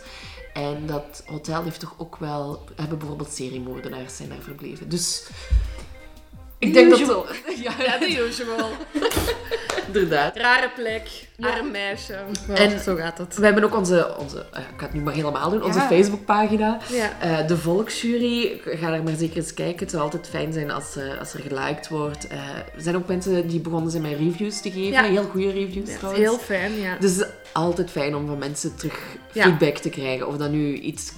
En 0.54 0.86
dat 0.86 1.24
hotel 1.26 1.64
heeft 1.64 1.80
toch 1.80 1.96
ook 1.98 2.16
wel... 2.18 2.64
Hebben 2.76 2.98
bijvoorbeeld 2.98 3.32
seriemoordenaars 3.32 4.16
zijn 4.16 4.30
daar 4.30 4.42
verbleven. 4.42 4.90
Dus... 4.90 5.30
Ik 6.66 6.74
denk 6.74 6.90
dat... 6.90 7.00
Usual. 7.00 7.26
Ja, 7.64 7.72
Ja, 7.86 7.98
de 7.98 8.26
usual. 8.28 8.70
Inderdaad. 9.88 10.38
Rare 10.38 10.70
plek, 10.76 11.10
arm 11.40 11.72
meisje. 11.72 12.18
En 12.54 12.80
zo 12.80 12.96
gaat 12.96 13.18
het. 13.18 13.36
We 13.38 13.46
hebben 13.46 13.64
ook 13.64 13.76
onze, 13.76 14.16
onze 14.20 14.46
eh, 14.54 14.60
ik 14.60 14.66
ga 14.78 14.86
het 14.86 14.94
nu 14.94 15.02
maar 15.02 15.14
helemaal 15.14 15.50
doen, 15.50 15.64
onze 15.64 15.80
Ja. 15.80 15.88
Facebookpagina. 15.88 16.78
Ja. 16.90 17.12
Eh, 17.20 17.48
de 17.48 17.58
Volksjury. 17.58 18.62
Ga 18.66 18.90
daar 18.90 19.04
maar 19.04 19.16
zeker 19.16 19.38
eens 19.38 19.54
kijken. 19.54 19.80
Het 19.80 19.90
zou 19.92 20.04
altijd 20.04 20.28
fijn 20.30 20.54
zijn 20.54 20.72
als, 20.72 20.96
eh, 20.96 21.20
als 21.20 21.34
er 21.34 21.40
geliked 21.40 21.88
wordt. 21.88 22.28
Eh, 22.28 22.38
er 22.76 22.82
zijn 22.82 22.96
ook 22.96 23.08
mensen 23.08 23.48
die 23.48 23.60
begonnen 23.60 23.92
zijn 23.92 24.04
met 24.04 24.18
reviews 24.18 24.62
te 24.62 24.72
geven. 24.72 24.92
Ja. 24.92 25.04
Heel 25.04 25.24
goede 25.32 25.52
reviews 25.52 25.90
Ja, 25.90 25.98
trouwens. 25.98 26.24
heel 26.24 26.38
fijn, 26.38 26.74
ja. 26.80 26.98
Dus 27.00 27.12
het 27.16 27.20
is 27.22 27.28
altijd 27.54 27.92
fijn 27.92 28.16
om 28.16 28.28
van 28.28 28.38
mensen 28.38 28.76
terug 28.76 29.00
Ja. 29.32 29.44
feedback 29.44 29.78
te 29.78 29.90
krijgen. 29.90 30.28
Of 30.28 30.38
dat 30.38 30.50
nu 30.52 30.74
iets 30.76 31.12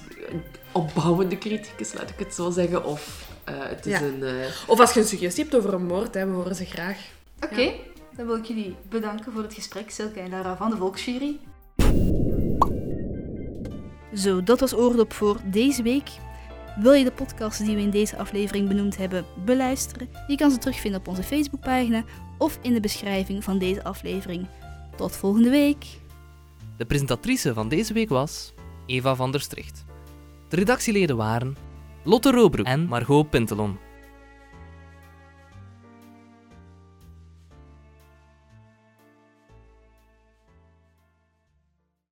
opbouwende 0.72 1.36
kritiek 1.38 1.72
is, 1.76 1.92
laat 1.94 2.10
ik 2.10 2.18
het 2.26 2.34
zo 2.34 2.50
zeggen. 2.50 2.84
Of 2.84 3.26
het 3.52 3.86
is 3.86 3.92
Ja. 3.92 4.02
een... 4.06 4.22
eh, 4.22 4.34
Of 4.66 4.80
als 4.80 4.92
je 4.94 5.00
een 5.00 5.06
suggestie 5.06 5.42
hebt 5.44 5.56
over 5.56 5.74
een 5.74 5.86
moord, 5.86 6.14
hè, 6.14 6.26
we 6.26 6.32
horen 6.32 6.54
ze 6.54 6.64
graag. 6.64 6.98
Oké, 7.44 7.72
dan 8.16 8.26
wil 8.26 8.36
ik 8.36 8.44
jullie 8.44 8.74
bedanken 8.88 9.32
voor 9.32 9.42
het 9.42 9.54
gesprek, 9.54 9.90
Silke 9.90 10.20
en 10.20 10.30
Lara 10.30 10.56
van 10.56 10.70
de 10.70 10.76
Volksjury. 10.76 11.36
Zo, 14.14 14.42
dat 14.42 14.60
was 14.60 14.74
Oordop 14.74 15.12
voor 15.12 15.36
deze 15.44 15.82
week. 15.82 16.08
Wil 16.80 16.92
je 16.92 17.04
de 17.04 17.10
podcasts 17.12 17.64
die 17.64 17.74
we 17.76 17.80
in 17.82 17.90
deze 17.90 18.16
aflevering 18.16 18.68
benoemd 18.68 18.96
hebben 18.96 19.24
beluisteren? 19.44 20.08
Je 20.26 20.36
kan 20.36 20.50
ze 20.50 20.58
terugvinden 20.58 21.00
op 21.00 21.08
onze 21.08 21.22
Facebookpagina 21.22 22.04
of 22.38 22.58
in 22.62 22.72
de 22.72 22.80
beschrijving 22.80 23.44
van 23.44 23.58
deze 23.58 23.84
aflevering. 23.84 24.46
Tot 24.96 25.16
volgende 25.16 25.50
week! 25.50 25.84
De 26.76 26.84
presentatrice 26.84 27.54
van 27.54 27.68
deze 27.68 27.92
week 27.92 28.08
was 28.08 28.52
Eva 28.86 29.14
van 29.14 29.30
der 29.30 29.40
Stricht. 29.40 29.84
De 30.48 30.56
redactieleden 30.56 31.16
waren 31.16 31.56
Lotte 32.08 32.30
Roobroek 32.32 32.66
en 32.66 32.88
Margot 32.88 33.22
Pintelon. 33.30 33.87